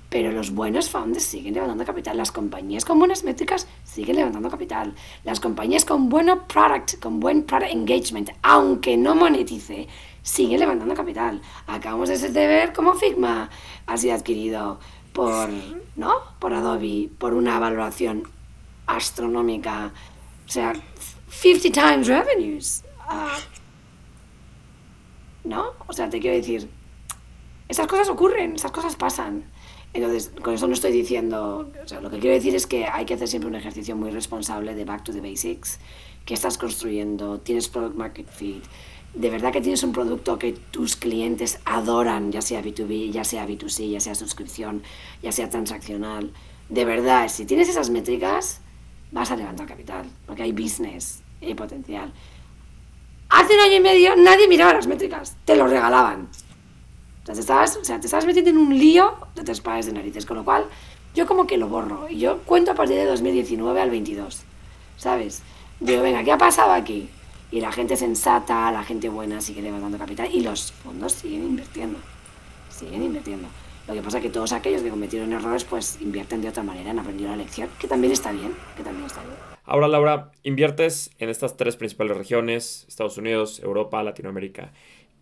Pero 0.08 0.32
los 0.32 0.52
buenos 0.52 0.89
founders 0.89 1.26
siguen 1.26 1.56
levantando 1.56 1.84
capital. 1.84 2.15
Las 2.15 2.32
compañías 2.32 2.86
con 2.86 2.98
buenas 2.98 3.26
métricas 3.26 3.67
siguen 3.84 4.15
levantando 4.15 4.50
capital. 4.50 4.96
Las 5.26 5.41
compañías 5.41 5.84
con 5.84 6.08
bueno 6.08 6.48
product, 6.48 7.02
con 7.02 7.20
buen 7.20 7.44
product 7.44 7.74
engagement, 7.74 8.30
aunque 8.41 8.96
no 8.96 9.15
monetice, 9.15 9.89
siguen 10.22 10.62
levantando 10.62 10.96
capital. 10.96 11.41
Acabamos 11.67 12.08
de 12.08 12.48
ver 12.48 12.72
cómo 12.72 12.94
Figma 12.94 13.50
ha 13.86 13.98
sido 13.98 14.13
adquirido 14.13 14.80
por, 15.12 15.50
¿no? 15.98 16.13
por 16.39 16.54
Adobe 16.54 17.10
por 17.17 17.34
una 17.34 17.60
valoración 17.60 18.24
astronómica 18.88 19.91
50 20.52 21.72
times 21.72 22.08
revenues. 22.08 22.84
Ah, 23.00 23.38
¿No? 25.44 25.74
O 25.88 25.94
sea, 25.94 26.10
te 26.10 26.20
quiero 26.20 26.36
decir, 26.36 26.70
esas 27.68 27.88
cosas 27.88 28.10
ocurren, 28.10 28.56
esas 28.56 28.72
cosas 28.72 28.96
pasan. 28.96 29.46
Entonces, 29.94 30.32
con 30.42 30.54
eso 30.54 30.68
no 30.68 30.74
estoy 30.74 30.92
diciendo, 30.92 31.72
o 31.84 31.88
sea, 31.88 32.00
lo 32.00 32.10
que 32.10 32.20
quiero 32.20 32.36
decir 32.36 32.56
es 32.56 32.68
que 32.68 32.86
hay 32.86 33.06
que 33.06 33.16
hacer 33.16 33.28
siempre 33.28 33.50
un 33.50 33.56
ejercicio 33.56 33.96
muy 33.96 34.12
responsable 34.12 34.76
de 34.76 34.86
back 34.86 35.04
to 35.04 35.12
the 35.12 35.20
basics, 35.20 35.80
que 36.26 36.34
estás 36.34 36.58
construyendo, 36.58 37.40
tienes 37.40 37.68
product 37.68 37.96
market 37.96 38.30
fit, 38.30 38.64
de 39.14 39.30
verdad 39.30 39.52
que 39.52 39.60
tienes 39.60 39.84
un 39.84 39.92
producto 39.92 40.40
que 40.40 40.54
tus 40.54 40.96
clientes 40.96 41.60
adoran, 41.66 42.32
ya 42.32 42.42
sea 42.42 42.64
B2B, 42.64 43.12
ya 43.12 43.24
sea 43.24 43.46
B2C, 43.46 43.90
ya 43.90 44.00
sea 44.00 44.16
suscripción, 44.16 44.84
ya 45.22 45.32
sea 45.32 45.50
transaccional. 45.50 46.32
De 46.70 46.86
verdad, 46.86 47.28
si 47.28 47.46
tienes 47.46 47.68
esas 47.68 47.90
métricas, 47.90 48.62
vas 49.12 49.32
a 49.32 49.36
levantar 49.36 49.67
capital, 49.67 50.10
porque 50.26 50.43
hay 50.43 50.52
business 50.52 51.21
y 51.41 51.54
potencial. 51.54 52.12
Hace 53.30 53.54
un 53.54 53.60
año 53.62 53.76
y 53.76 53.80
medio 53.80 54.15
nadie 54.15 54.47
miraba 54.47 54.74
las 54.74 54.88
métricas, 54.88 55.38
te 55.45 55.56
lo 55.56 55.67
regalaban. 55.67 56.30
O 57.24 57.26
sea, 57.26 57.36
te 57.36 57.41
estabas, 57.41 57.78
o 57.78 57.86
sea, 57.86 58.00
te 58.00 58.08
estabas 58.08 58.26
metiendo 58.26 58.50
en 58.50 58.58
un 58.58 58.78
lío 58.78 59.13
de 59.36 59.43
tres 59.43 59.62
pares 59.62 59.86
de 59.86 59.93
narices, 59.93 60.26
con 60.26 60.38
lo 60.38 60.43
cual 60.43 60.65
yo 61.13 61.28
como 61.28 61.45
que 61.45 61.58
lo 61.58 61.67
borro. 61.67 62.10
Y 62.10 62.19
yo 62.19 62.39
cuento 62.39 62.71
a 62.71 62.76
partir 62.76 62.95
de 62.95 63.06
2019 63.06 63.80
al 63.80 63.89
22, 63.89 64.41
¿sabes? 64.97 65.43
Digo, 65.80 66.02
venga, 66.02 66.24
¿qué 66.24 66.32
ha 66.32 66.38
pasado 66.38 66.71
aquí? 66.71 67.10
Y 67.52 67.60
la 67.60 67.71
gente 67.71 67.97
sensata, 67.97 68.71
la 68.71 68.84
gente 68.84 69.10
buena 69.10 69.41
sigue 69.41 69.62
levantando 69.62 69.97
capital 69.97 70.30
y 70.34 70.41
los 70.41 70.71
fondos 70.71 71.13
siguen 71.13 71.43
invirtiendo. 71.43 72.00
Siguen 72.69 73.04
invirtiendo. 73.04 73.47
Lo 73.88 73.94
que 73.94 74.02
pasa 74.02 74.17
es 74.17 74.24
que 74.24 74.30
todos 74.30 74.54
aquellos 74.54 74.82
que 74.82 74.89
cometieron 74.89 75.34
errores 75.34 75.63
pues 75.63 76.00
invierten 76.02 76.41
de 76.41 76.50
otra 76.50 76.63
manera, 76.63 76.91
han 76.91 77.00
aprendido 77.00 77.30
la 77.30 77.38
lección, 77.38 77.70
que 77.80 77.88
también 77.88 78.13
está 78.13 78.32
bien, 78.32 78.54
que 78.78 78.84
también 78.84 79.06
está 79.06 79.22
bien. 79.22 79.36
Ahora, 79.63 79.88
Laura, 79.88 80.32
inviertes 80.44 81.12
en 81.20 81.30
estas 81.30 81.58
tres 81.58 81.76
principales 81.76 82.17
regiones, 82.17 82.86
Estados 82.88 83.17
Unidos, 83.17 83.60
Europa, 83.63 84.04
Latinoamérica. 84.04 84.72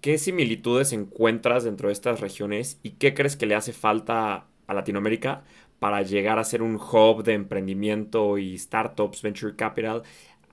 ¿Qué 0.02 0.18
similitudes 0.18 0.94
encuentras 0.94 1.66
dentro 1.66 1.90
de 1.90 1.94
estas 1.94 2.22
regiones 2.22 2.80
y 2.84 2.92
qué 2.92 3.14
crees 3.14 3.36
que 3.36 3.46
le 3.46 3.56
hace 3.56 3.74
falta 3.74 4.46
a 4.68 4.74
Latinoamérica 4.74 5.44
para 5.80 6.02
llegar 6.04 6.40
a 6.40 6.44
ser 6.44 6.62
un 6.62 6.76
hub 6.76 7.24
de 7.24 7.34
emprendimiento 7.34 8.38
y 8.38 8.58
startups, 8.58 9.22
venture 9.22 9.56
capital 9.56 10.04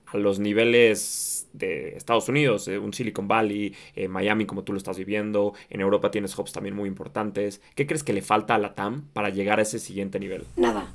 a 0.07 0.17
los 0.17 0.39
niveles 0.39 1.47
de 1.53 1.95
Estados 1.97 2.29
Unidos, 2.29 2.67
un 2.67 2.93
Silicon 2.93 3.27
Valley, 3.27 3.75
eh, 3.95 4.07
Miami 4.07 4.45
como 4.45 4.63
tú 4.63 4.73
lo 4.73 4.77
estás 4.77 4.97
viviendo, 4.97 5.53
en 5.69 5.81
Europa 5.81 6.11
tienes 6.11 6.37
hubs 6.37 6.51
también 6.51 6.75
muy 6.75 6.87
importantes. 6.87 7.61
¿Qué 7.75 7.87
crees 7.87 8.03
que 8.03 8.13
le 8.13 8.21
falta 8.21 8.55
a 8.55 8.57
la 8.57 8.73
TAM 8.73 9.03
para 9.13 9.29
llegar 9.29 9.59
a 9.59 9.63
ese 9.63 9.79
siguiente 9.79 10.19
nivel? 10.19 10.45
Nada, 10.55 10.87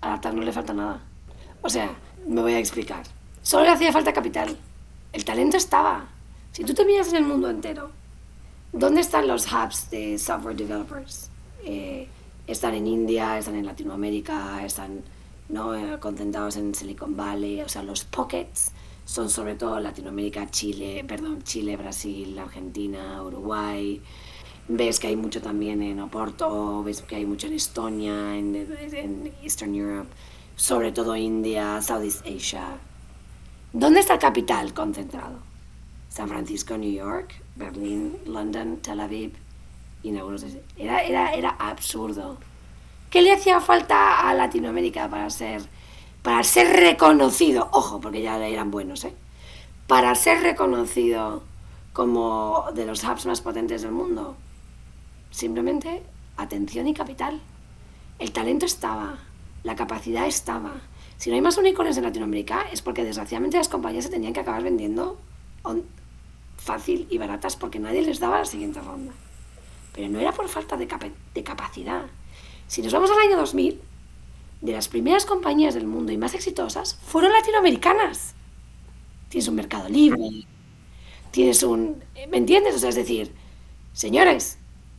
a 0.00 0.10
la 0.10 0.20
TAM 0.20 0.36
no 0.36 0.42
le 0.42 0.52
falta 0.52 0.72
nada. 0.72 1.02
O 1.62 1.68
sea, 1.68 1.90
me 2.26 2.40
voy 2.40 2.52
a 2.54 2.58
explicar. 2.58 3.04
Solo 3.42 3.64
le 3.64 3.70
hacía 3.70 3.92
falta 3.92 4.12
capital. 4.12 4.56
El 5.12 5.24
talento 5.24 5.56
estaba. 5.56 6.08
Si 6.52 6.64
tú 6.64 6.74
te 6.74 6.84
miras 6.84 7.08
en 7.08 7.16
el 7.16 7.24
mundo 7.24 7.48
entero, 7.48 7.90
¿dónde 8.72 9.00
están 9.00 9.26
los 9.26 9.46
hubs 9.52 9.90
de 9.90 10.18
software 10.18 10.56
developers? 10.56 11.30
Eh, 11.64 12.08
están 12.46 12.74
en 12.74 12.86
India, 12.86 13.38
están 13.38 13.54
en 13.54 13.66
Latinoamérica, 13.66 14.64
están 14.64 15.02
¿no? 15.50 15.72
Concentrados 16.00 16.56
en 16.56 16.74
Silicon 16.74 17.16
Valley, 17.16 17.60
o 17.62 17.68
sea, 17.68 17.82
los 17.82 18.04
pockets 18.04 18.72
son 19.04 19.28
sobre 19.28 19.56
todo 19.56 19.80
Latinoamérica, 19.80 20.50
Chile, 20.50 21.04
perdón, 21.06 21.42
Chile, 21.42 21.76
Brasil, 21.76 22.38
Argentina, 22.38 23.22
Uruguay. 23.22 24.00
Ves 24.68 25.00
que 25.00 25.08
hay 25.08 25.16
mucho 25.16 25.42
también 25.42 25.82
en 25.82 25.98
Oporto, 26.00 26.84
ves 26.84 27.02
que 27.02 27.16
hay 27.16 27.26
mucho 27.26 27.48
en 27.48 27.54
Estonia, 27.54 28.36
en, 28.36 28.54
en 28.54 29.32
Eastern 29.42 29.74
Europe, 29.74 30.10
sobre 30.54 30.92
todo 30.92 31.16
India, 31.16 31.82
Southeast 31.82 32.24
Asia. 32.24 32.78
¿Dónde 33.72 34.00
está 34.00 34.14
el 34.14 34.20
capital 34.20 34.72
concentrado? 34.72 35.38
San 36.08 36.28
Francisco, 36.28 36.76
New 36.76 36.92
York, 36.92 37.34
Berlín, 37.56 38.16
London, 38.26 38.78
Tel 38.78 39.00
Aviv. 39.00 39.32
Y 40.02 40.14
era, 40.76 41.02
era, 41.02 41.32
era 41.34 41.50
absurdo. 41.50 42.38
¿Qué 43.10 43.22
le 43.22 43.32
hacía 43.32 43.60
falta 43.60 44.28
a 44.28 44.34
Latinoamérica 44.34 45.10
para 45.10 45.28
ser, 45.30 45.62
para 46.22 46.44
ser 46.44 46.68
reconocido? 46.68 47.68
Ojo, 47.72 48.00
porque 48.00 48.22
ya 48.22 48.38
eran 48.46 48.70
buenos, 48.70 49.04
¿eh? 49.04 49.12
Para 49.88 50.14
ser 50.14 50.42
reconocido 50.42 51.42
como 51.92 52.66
de 52.72 52.86
los 52.86 53.02
hubs 53.02 53.26
más 53.26 53.40
potentes 53.40 53.82
del 53.82 53.90
mundo. 53.90 54.36
Simplemente 55.32 56.04
atención 56.36 56.86
y 56.86 56.94
capital. 56.94 57.40
El 58.20 58.30
talento 58.30 58.64
estaba, 58.64 59.18
la 59.64 59.74
capacidad 59.74 60.28
estaba. 60.28 60.74
Si 61.16 61.30
no 61.30 61.34
hay 61.34 61.42
más 61.42 61.58
unicornios 61.58 61.96
en 61.96 62.04
Latinoamérica 62.04 62.66
es 62.72 62.80
porque 62.80 63.02
desgraciadamente 63.02 63.56
las 63.56 63.68
compañías 63.68 64.04
se 64.04 64.10
tenían 64.10 64.32
que 64.32 64.40
acabar 64.40 64.62
vendiendo 64.62 65.18
fácil 66.56 67.08
y 67.10 67.18
baratas 67.18 67.56
porque 67.56 67.80
nadie 67.80 68.02
les 68.02 68.20
daba 68.20 68.38
la 68.38 68.44
siguiente 68.44 68.80
ronda. 68.80 69.12
Pero 69.94 70.08
no 70.10 70.20
era 70.20 70.30
por 70.30 70.48
falta 70.48 70.76
de, 70.76 70.86
de 71.34 71.42
capacidad, 71.42 72.06
si 72.70 72.82
nos 72.82 72.92
vamos 72.92 73.10
al 73.10 73.18
año 73.18 73.36
2000, 73.36 73.80
de 74.60 74.72
las 74.72 74.86
primeras 74.86 75.26
compañías 75.26 75.74
del 75.74 75.88
mundo 75.88 76.12
y 76.12 76.16
más 76.16 76.34
exitosas 76.34 76.96
fueron 77.04 77.32
latinoamericanas. 77.32 78.34
Tienes 79.28 79.48
un 79.48 79.56
mercado 79.56 79.88
libre, 79.88 80.46
tienes 81.32 81.64
un... 81.64 82.00
¿Me 82.30 82.36
entiendes? 82.36 82.76
O 82.76 82.78
sea, 82.78 82.90
es 82.90 82.94
decir, 82.94 83.34
señores, 83.92 84.56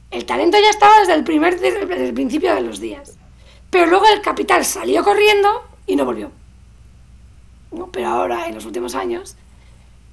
el 0.10 0.26
talento 0.26 0.58
ya 0.62 0.70
estaba 0.70 1.00
desde 1.00 1.14
el, 1.14 1.24
primer, 1.24 1.62
desde 1.62 2.10
el 2.10 2.14
principio 2.14 2.54
de 2.54 2.60
los 2.60 2.82
días. 2.82 3.18
Pero 3.70 3.86
luego 3.86 4.06
el 4.14 4.20
capital 4.20 4.66
salió 4.66 5.02
corriendo 5.02 5.64
y 5.88 5.96
no 5.96 6.04
volvió. 6.04 6.30
¿No? 7.72 7.90
Pero 7.90 8.10
ahora, 8.10 8.48
en 8.48 8.56
los 8.56 8.66
últimos 8.66 8.96
años, 8.96 9.38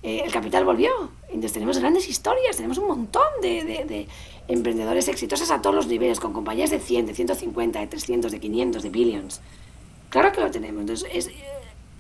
eh, 0.04 0.22
el 0.24 0.30
capital 0.30 0.64
volvió. 0.64 1.10
Entonces 1.26 1.54
tenemos 1.54 1.78
grandes 1.78 2.08
historias, 2.08 2.54
tenemos 2.54 2.78
un 2.78 2.86
montón 2.86 3.26
de, 3.42 4.06
emprendedores 4.48 5.08
exitosos 5.08 5.50
a 5.50 5.62
todos 5.62 5.76
los 5.76 5.86
niveles, 5.86 6.20
con 6.20 6.32
compañías 6.32 6.70
de 6.70 6.80
100, 6.80 7.06
de 7.06 7.14
150, 7.14 7.80
de 7.80 7.86
300, 7.86 8.32
de 8.32 8.40
500, 8.40 8.82
de 8.82 8.90
billions. 8.90 9.40
Claro 10.08 10.32
que 10.32 10.40
lo 10.40 10.50
tenemos. 10.50 10.80
Entonces, 10.80 11.08
es, 11.12 11.30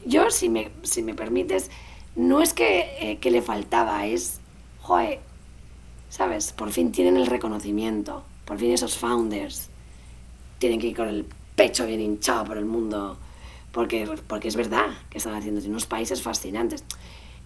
yo, 0.04 0.30
si 0.30 0.48
me, 0.48 0.70
si 0.82 1.02
me 1.02 1.14
permites, 1.14 1.70
no 2.16 2.40
es 2.42 2.54
que, 2.54 2.96
eh, 3.00 3.18
que 3.18 3.30
le 3.30 3.42
faltaba, 3.42 4.06
es, 4.06 4.40
joder, 4.80 5.20
¿sabes? 6.08 6.52
Por 6.52 6.70
fin 6.70 6.90
tienen 6.90 7.16
el 7.16 7.26
reconocimiento, 7.26 8.24
por 8.44 8.58
fin 8.58 8.72
esos 8.72 8.96
founders 8.96 9.68
tienen 10.58 10.80
que 10.80 10.88
ir 10.88 10.96
con 10.96 11.08
el 11.08 11.26
pecho 11.54 11.86
bien 11.86 12.00
hinchado 12.00 12.44
por 12.44 12.58
el 12.58 12.64
mundo, 12.64 13.18
porque, 13.72 14.08
porque 14.26 14.48
es 14.48 14.56
verdad 14.56 14.86
que 15.10 15.18
están 15.18 15.34
haciendo, 15.34 15.60
unos 15.66 15.86
países 15.86 16.22
fascinantes. 16.22 16.84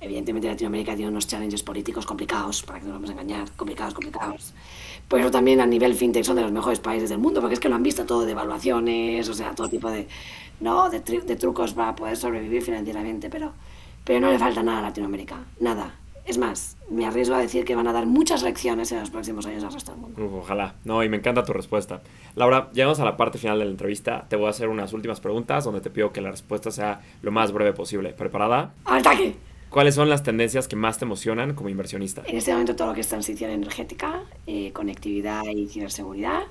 Evidentemente 0.00 0.48
Latinoamérica 0.48 0.94
tiene 0.96 1.10
unos 1.10 1.26
challenges 1.26 1.62
políticos 1.62 2.06
complicados, 2.06 2.62
para 2.62 2.80
que 2.80 2.86
no 2.86 2.92
nos 2.92 3.02
vamos 3.02 3.10
a 3.10 3.12
engañar, 3.12 3.50
complicados, 3.52 3.94
complicados. 3.94 4.52
Pero 5.12 5.30
también 5.30 5.60
a 5.60 5.66
nivel 5.66 5.94
fintech 5.94 6.24
son 6.24 6.36
de 6.36 6.42
los 6.42 6.52
mejores 6.52 6.80
países 6.80 7.10
del 7.10 7.18
mundo, 7.18 7.42
porque 7.42 7.52
es 7.52 7.60
que 7.60 7.68
lo 7.68 7.74
han 7.74 7.82
visto 7.82 8.06
todo 8.06 8.24
de 8.24 8.32
evaluaciones, 8.32 9.28
o 9.28 9.34
sea, 9.34 9.54
todo 9.54 9.68
tipo 9.68 9.90
de, 9.90 10.08
¿no? 10.60 10.88
de, 10.88 11.00
de 11.00 11.36
trucos 11.36 11.74
para 11.74 11.94
poder 11.94 12.16
sobrevivir 12.16 12.62
financieramente, 12.62 13.28
pero, 13.28 13.52
pero 14.04 14.20
no 14.20 14.32
le 14.32 14.38
falta 14.38 14.62
nada 14.62 14.78
a 14.78 14.82
Latinoamérica, 14.82 15.36
nada. 15.60 15.96
Es 16.24 16.38
más, 16.38 16.78
me 16.88 17.04
arriesgo 17.04 17.34
a 17.34 17.40
decir 17.40 17.66
que 17.66 17.74
van 17.74 17.88
a 17.88 17.92
dar 17.92 18.06
muchas 18.06 18.42
lecciones 18.42 18.90
en 18.92 19.00
los 19.00 19.10
próximos 19.10 19.44
años 19.44 19.62
al 19.64 19.74
resto 19.74 19.92
del 19.92 20.00
mundo. 20.00 20.38
ojalá. 20.38 20.76
No, 20.84 21.02
y 21.04 21.10
me 21.10 21.18
encanta 21.18 21.44
tu 21.44 21.52
respuesta. 21.52 22.00
Laura, 22.34 22.70
llegamos 22.72 22.98
a 22.98 23.04
la 23.04 23.18
parte 23.18 23.36
final 23.36 23.58
de 23.58 23.66
la 23.66 23.70
entrevista. 23.70 24.24
Te 24.30 24.36
voy 24.36 24.46
a 24.46 24.50
hacer 24.50 24.70
unas 24.70 24.94
últimas 24.94 25.20
preguntas 25.20 25.64
donde 25.64 25.82
te 25.82 25.90
pido 25.90 26.10
que 26.10 26.22
la 26.22 26.30
respuesta 26.30 26.70
sea 26.70 27.02
lo 27.20 27.32
más 27.32 27.52
breve 27.52 27.74
posible. 27.74 28.14
¿Preparada? 28.14 28.72
¡Ataque! 28.86 29.36
¿Cuáles 29.72 29.94
son 29.94 30.10
las 30.10 30.22
tendencias 30.22 30.68
que 30.68 30.76
más 30.76 30.98
te 30.98 31.06
emocionan 31.06 31.54
como 31.54 31.70
inversionista? 31.70 32.22
En 32.26 32.36
este 32.36 32.52
momento 32.52 32.76
todo 32.76 32.88
lo 32.88 32.94
que 32.94 33.00
es 33.00 33.08
transición 33.08 33.50
energética, 33.50 34.20
eh, 34.46 34.70
conectividad 34.70 35.44
y 35.46 35.66
ciberseguridad, 35.66 36.42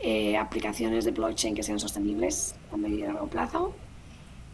eh, 0.00 0.34
aplicaciones 0.38 1.04
de 1.04 1.10
blockchain 1.10 1.54
que 1.54 1.62
sean 1.62 1.78
sostenibles 1.78 2.54
a 2.72 2.78
medio 2.78 2.96
y 2.96 3.02
largo 3.02 3.26
plazo, 3.26 3.74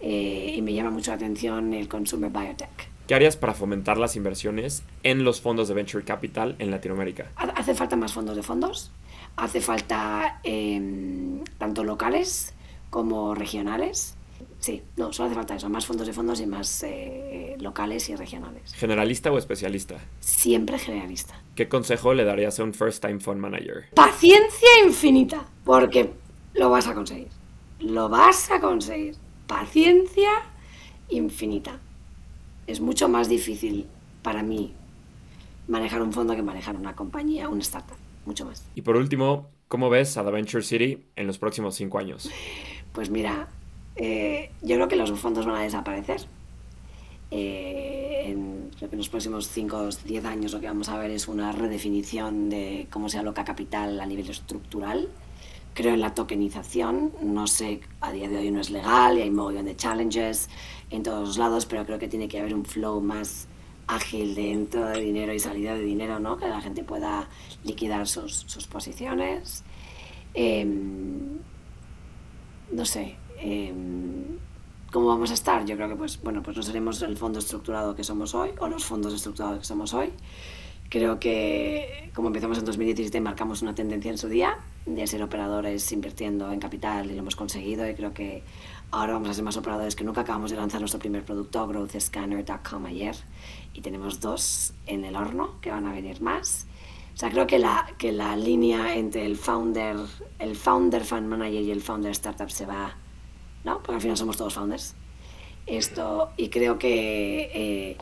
eh, 0.00 0.54
y 0.56 0.60
me 0.60 0.74
llama 0.74 0.90
mucho 0.90 1.12
la 1.12 1.18
atención 1.18 1.72
el 1.72 1.86
consumer 1.86 2.32
biotech. 2.32 2.90
¿Qué 3.06 3.14
harías 3.14 3.36
para 3.36 3.54
fomentar 3.54 3.96
las 3.96 4.16
inversiones 4.16 4.82
en 5.04 5.22
los 5.22 5.40
fondos 5.40 5.68
de 5.68 5.74
Venture 5.74 6.04
Capital 6.04 6.56
en 6.58 6.72
Latinoamérica? 6.72 7.30
Hace 7.36 7.76
falta 7.76 7.94
más 7.94 8.12
fondos 8.12 8.34
de 8.34 8.42
fondos, 8.42 8.90
hace 9.36 9.60
falta 9.60 10.40
em, 10.42 11.44
tanto 11.58 11.84
locales 11.84 12.54
como 12.90 13.36
regionales. 13.36 14.16
Sí, 14.64 14.80
no, 14.96 15.12
solo 15.12 15.26
hace 15.26 15.34
falta 15.34 15.56
eso, 15.56 15.68
más 15.68 15.84
fondos 15.84 16.06
de 16.06 16.14
fondos 16.14 16.40
y 16.40 16.46
más 16.46 16.84
eh, 16.84 17.54
locales 17.60 18.08
y 18.08 18.16
regionales. 18.16 18.72
¿Generalista 18.72 19.30
o 19.30 19.36
especialista? 19.36 19.96
Siempre 20.20 20.78
generalista. 20.78 21.38
¿Qué 21.54 21.68
consejo 21.68 22.14
le 22.14 22.24
darías 22.24 22.58
a 22.58 22.64
un 22.64 22.72
first 22.72 23.04
time 23.04 23.20
fund 23.20 23.42
manager? 23.42 23.90
Paciencia 23.94 24.70
infinita, 24.82 25.44
porque 25.66 26.14
lo 26.54 26.70
vas 26.70 26.88
a 26.88 26.94
conseguir. 26.94 27.28
Lo 27.78 28.08
vas 28.08 28.50
a 28.50 28.58
conseguir. 28.58 29.16
Paciencia 29.46 30.30
infinita 31.10 31.78
es 32.66 32.80
mucho 32.80 33.06
más 33.10 33.28
difícil 33.28 33.86
para 34.22 34.42
mí 34.42 34.72
manejar 35.68 36.00
un 36.00 36.14
fondo 36.14 36.34
que 36.34 36.42
manejar 36.42 36.76
una 36.76 36.96
compañía, 36.96 37.50
un 37.50 37.60
startup, 37.60 37.98
mucho 38.24 38.46
más. 38.46 38.64
Y 38.74 38.80
por 38.80 38.96
último, 38.96 39.50
¿cómo 39.68 39.90
ves 39.90 40.16
a 40.16 40.24
The 40.24 40.30
Venture 40.30 40.62
City 40.62 41.04
en 41.16 41.26
los 41.26 41.36
próximos 41.36 41.74
cinco 41.74 41.98
años? 41.98 42.30
Pues 42.94 43.10
mira, 43.10 43.48
eh, 43.96 44.50
yo 44.62 44.76
creo 44.76 44.88
que 44.88 44.96
los 44.96 45.10
fondos 45.18 45.46
van 45.46 45.56
a 45.56 45.62
desaparecer. 45.62 46.26
Eh, 47.30 48.24
en, 48.26 48.70
en, 48.80 48.98
los 48.98 49.08
próximos 49.08 49.48
5 49.48 49.76
o 49.76 49.88
10 49.88 50.24
años 50.24 50.52
lo 50.52 50.60
que 50.60 50.66
vamos 50.66 50.88
a 50.88 50.98
ver 50.98 51.10
es 51.10 51.26
una 51.26 51.52
redefinición 51.52 52.48
de 52.48 52.86
cómo 52.90 53.08
se 53.08 53.18
aloca 53.18 53.44
capital 53.44 54.00
a 54.00 54.06
nivel 54.06 54.28
estructural. 54.28 55.08
Creo 55.74 55.94
en 55.94 56.00
la 56.00 56.14
tokenización, 56.14 57.12
no 57.20 57.48
sé, 57.48 57.80
a 58.00 58.12
día 58.12 58.28
de 58.28 58.38
hoy 58.38 58.50
no 58.52 58.60
es 58.60 58.70
legal 58.70 59.18
y 59.18 59.22
hay 59.22 59.30
montón 59.30 59.64
de 59.64 59.74
challenges 59.74 60.48
en 60.90 61.02
todos 61.02 61.36
lados, 61.36 61.66
pero 61.66 61.84
creo 61.84 61.98
que 61.98 62.06
tiene 62.06 62.28
que 62.28 62.38
haber 62.38 62.54
un 62.54 62.64
flow 62.64 63.00
más 63.00 63.48
ágil 63.88 64.36
de 64.36 64.52
entrada 64.52 64.92
de 64.92 65.00
dinero 65.00 65.34
y 65.34 65.40
salida 65.40 65.74
de 65.74 65.82
dinero, 65.82 66.20
¿no? 66.20 66.36
Que 66.36 66.48
la 66.48 66.60
gente 66.60 66.84
pueda 66.84 67.28
liquidar 67.64 68.06
sus, 68.06 68.44
sus 68.46 68.68
posiciones. 68.68 69.64
Eh, 70.34 70.64
no 72.72 72.84
sé. 72.84 73.16
Eh, 73.38 73.72
¿Cómo 74.94 75.08
vamos 75.08 75.32
a 75.32 75.34
estar? 75.34 75.64
Yo 75.64 75.74
creo 75.74 75.88
que 75.88 75.96
pues, 75.96 76.22
bueno, 76.22 76.40
pues 76.40 76.56
no 76.56 76.62
seremos 76.62 77.02
el 77.02 77.16
fondo 77.16 77.40
estructurado 77.40 77.96
que 77.96 78.04
somos 78.04 78.32
hoy 78.32 78.50
o 78.60 78.68
los 78.68 78.84
fondos 78.84 79.12
estructurados 79.12 79.58
que 79.58 79.64
somos 79.64 79.92
hoy. 79.92 80.12
Creo 80.88 81.18
que 81.18 82.12
como 82.14 82.28
empezamos 82.28 82.58
en 82.58 82.64
2017 82.64 83.20
marcamos 83.20 83.62
una 83.62 83.74
tendencia 83.74 84.12
en 84.12 84.18
su 84.18 84.28
día 84.28 84.56
de 84.86 85.04
ser 85.08 85.20
operadores 85.24 85.90
invirtiendo 85.90 86.52
en 86.52 86.60
capital 86.60 87.10
y 87.10 87.14
lo 87.14 87.18
hemos 87.18 87.34
conseguido 87.34 87.90
y 87.90 87.94
creo 87.94 88.14
que 88.14 88.44
ahora 88.92 89.14
vamos 89.14 89.30
a 89.30 89.34
ser 89.34 89.42
más 89.42 89.56
operadores 89.56 89.96
que 89.96 90.04
nunca. 90.04 90.20
Acabamos 90.20 90.52
de 90.52 90.58
lanzar 90.58 90.80
nuestro 90.80 91.00
primer 91.00 91.24
producto, 91.24 91.66
growthscanner.com 91.66 92.86
ayer 92.86 93.16
y 93.72 93.80
tenemos 93.80 94.20
dos 94.20 94.74
en 94.86 95.04
el 95.04 95.16
horno 95.16 95.60
que 95.60 95.72
van 95.72 95.88
a 95.88 95.92
venir 95.92 96.22
más. 96.22 96.68
O 97.14 97.16
sea, 97.16 97.30
creo 97.30 97.48
que 97.48 97.58
la, 97.58 97.84
que 97.98 98.12
la 98.12 98.36
línea 98.36 98.94
entre 98.94 99.26
el 99.26 99.36
founder, 99.36 99.96
el 100.38 100.54
founder 100.54 101.04
fund 101.04 101.26
manager 101.26 101.62
y 101.62 101.72
el 101.72 101.80
founder 101.80 102.12
startup 102.12 102.50
se 102.50 102.66
va, 102.66 102.94
¿no? 103.64 103.78
Porque 103.78 103.96
al 103.96 104.00
final 104.00 104.16
somos 104.16 104.36
todos 104.36 104.54
founders. 104.54 104.94
Esto, 105.66 106.30
y 106.36 106.48
creo 106.48 106.78
que 106.78 107.50
eh, 107.54 107.96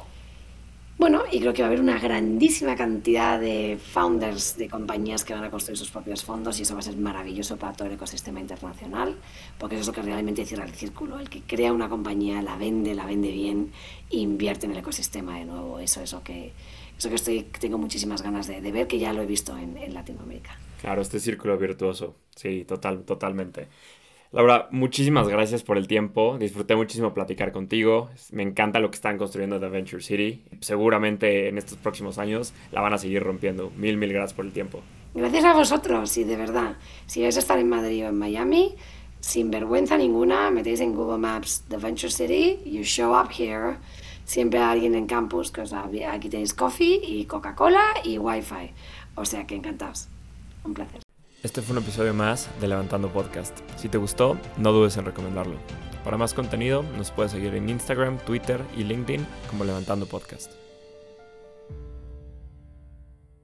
bueno, 1.03 1.23
y 1.33 1.41
creo 1.41 1.53
que 1.53 1.63
va 1.63 1.67
a 1.67 1.71
haber 1.71 1.81
una 1.81 1.99
grandísima 1.99 2.77
cantidad 2.77 3.41
de 3.41 3.77
founders 3.77 4.57
de 4.57 4.69
compañías 4.69 5.25
que 5.25 5.35
van 5.35 5.43
a 5.43 5.51
construir 5.51 5.77
sus 5.77 5.91
propios 5.91 6.23
fondos 6.23 6.61
y 6.61 6.63
eso 6.63 6.75
va 6.75 6.79
a 6.79 6.83
ser 6.85 6.97
maravilloso 6.97 7.57
para 7.57 7.73
todo 7.73 7.89
el 7.89 7.95
ecosistema 7.95 8.39
internacional, 8.39 9.17
porque 9.59 9.75
eso 9.75 9.81
es 9.81 9.87
lo 9.89 9.93
que 9.95 10.03
realmente 10.03 10.47
cierra 10.47 10.65
el 10.65 10.75
círculo. 10.75 11.19
El 11.19 11.29
que 11.29 11.41
crea 11.41 11.73
una 11.73 11.89
compañía, 11.89 12.41
la 12.41 12.57
vende, 12.57 12.95
la 12.95 13.05
vende 13.05 13.33
bien, 13.33 13.73
e 14.11 14.19
invierte 14.19 14.67
en 14.67 14.73
el 14.73 14.79
ecosistema 14.79 15.39
de 15.39 15.47
nuevo. 15.47 15.81
Eso 15.81 16.03
es 16.03 16.13
lo 16.13 16.23
que, 16.23 16.53
eso 16.97 17.09
que 17.09 17.17
estoy, 17.17 17.43
tengo 17.59 17.79
muchísimas 17.79 18.23
ganas 18.23 18.47
de, 18.47 18.61
ver, 18.61 18.87
que 18.87 19.01
ya 19.01 19.13
lo 19.13 19.23
he 19.23 19.27
visto 19.27 19.59
en, 19.59 19.77
en 19.79 19.95
Latinoamérica. 19.95 20.57
Claro, 20.81 21.03
este 21.03 21.19
círculo 21.19 21.59
virtuoso, 21.59 22.15
sí, 22.37 22.65
total, 22.65 23.03
totalmente. 23.03 23.67
Laura, 24.33 24.67
muchísimas 24.71 25.29
gracias 25.29 25.63
por 25.63 25.77
el 25.77 25.87
tiempo. 25.87 26.39
Disfruté 26.39 26.75
muchísimo 26.75 27.13
platicar 27.13 27.53
contigo. 27.53 28.09
Me 28.31 28.43
encanta 28.43 28.81
lo 28.81 28.91
que 28.91 28.95
están 28.95 29.19
construyendo 29.19 29.61
The 29.61 29.69
Venture 29.69 30.03
City. 30.03 30.43
Seguramente 30.61 31.49
en 31.49 31.59
estos 31.59 31.77
próximos 31.77 32.17
años 32.17 32.55
la 32.71 32.81
van 32.81 32.95
a 32.95 32.99
seguir 32.99 33.23
rompiendo. 33.23 33.71
Mil, 33.77 33.99
mil 33.99 34.11
gracias 34.11 34.33
por 34.33 34.47
el 34.47 34.53
tiempo. 34.53 34.81
Gracias 35.15 35.45
a 35.45 35.53
vosotros 35.53 36.17
y 36.17 36.25
de 36.25 36.37
verdad, 36.37 36.79
si 37.05 37.21
vais 37.21 37.37
a 37.37 37.41
estar 37.41 37.59
en 37.59 37.69
Madrid 37.69 38.07
o 38.07 38.09
en 38.09 38.19
Miami, 38.19 38.75
sin 39.21 39.51
vergüenza 39.51 39.99
ninguna, 39.99 40.51
metéis 40.51 40.81
en 40.81 40.95
Google 40.95 41.19
Maps 41.19 41.65
The 41.69 41.77
Venture 41.77 42.11
City, 42.11 42.59
you 42.65 42.85
show 42.85 43.13
up 43.13 43.29
here. 43.39 43.77
Siempre 44.25 44.61
hay 44.61 44.73
alguien 44.73 44.95
en 44.95 45.07
campus 45.07 45.51
que 45.51 45.61
os 45.61 45.75
aquí 45.75 46.31
tenéis 46.31 46.55
coffee 46.55 47.03
y 47.05 47.27
Coca-Cola 47.27 47.85
y 48.03 48.17
Wi-Fi. 48.17 48.71
O 49.17 49.27
sea 49.27 49.47
que 49.47 49.57
encantados. 49.57 50.09
Un 50.65 50.73
placer. 50.73 51.12
Este 51.43 51.61
fue 51.61 51.77
un 51.77 51.83
episodio 51.83 52.15
más 52.15 52.49
de 52.61 52.69
Levantando 52.69 53.13
Podcast. 53.13 53.59
Si 53.77 53.89
te 53.89 53.99
gustó, 53.99 54.39
no 54.59 54.71
dudes 54.71 54.97
en 54.97 55.05
recomendarlo. 55.05 55.57
Para 56.05 56.17
más 56.17 56.35
contenido, 56.35 56.85
nos 56.97 57.11
puedes 57.11 57.33
seguir 57.33 57.57
en 57.57 57.69
Instagram, 57.69 58.19
Twitter 58.19 58.61
y 58.77 58.85
LinkedIn 58.85 59.27
como 59.51 59.65
Levantando 59.65 60.07
Podcast. 60.07 60.62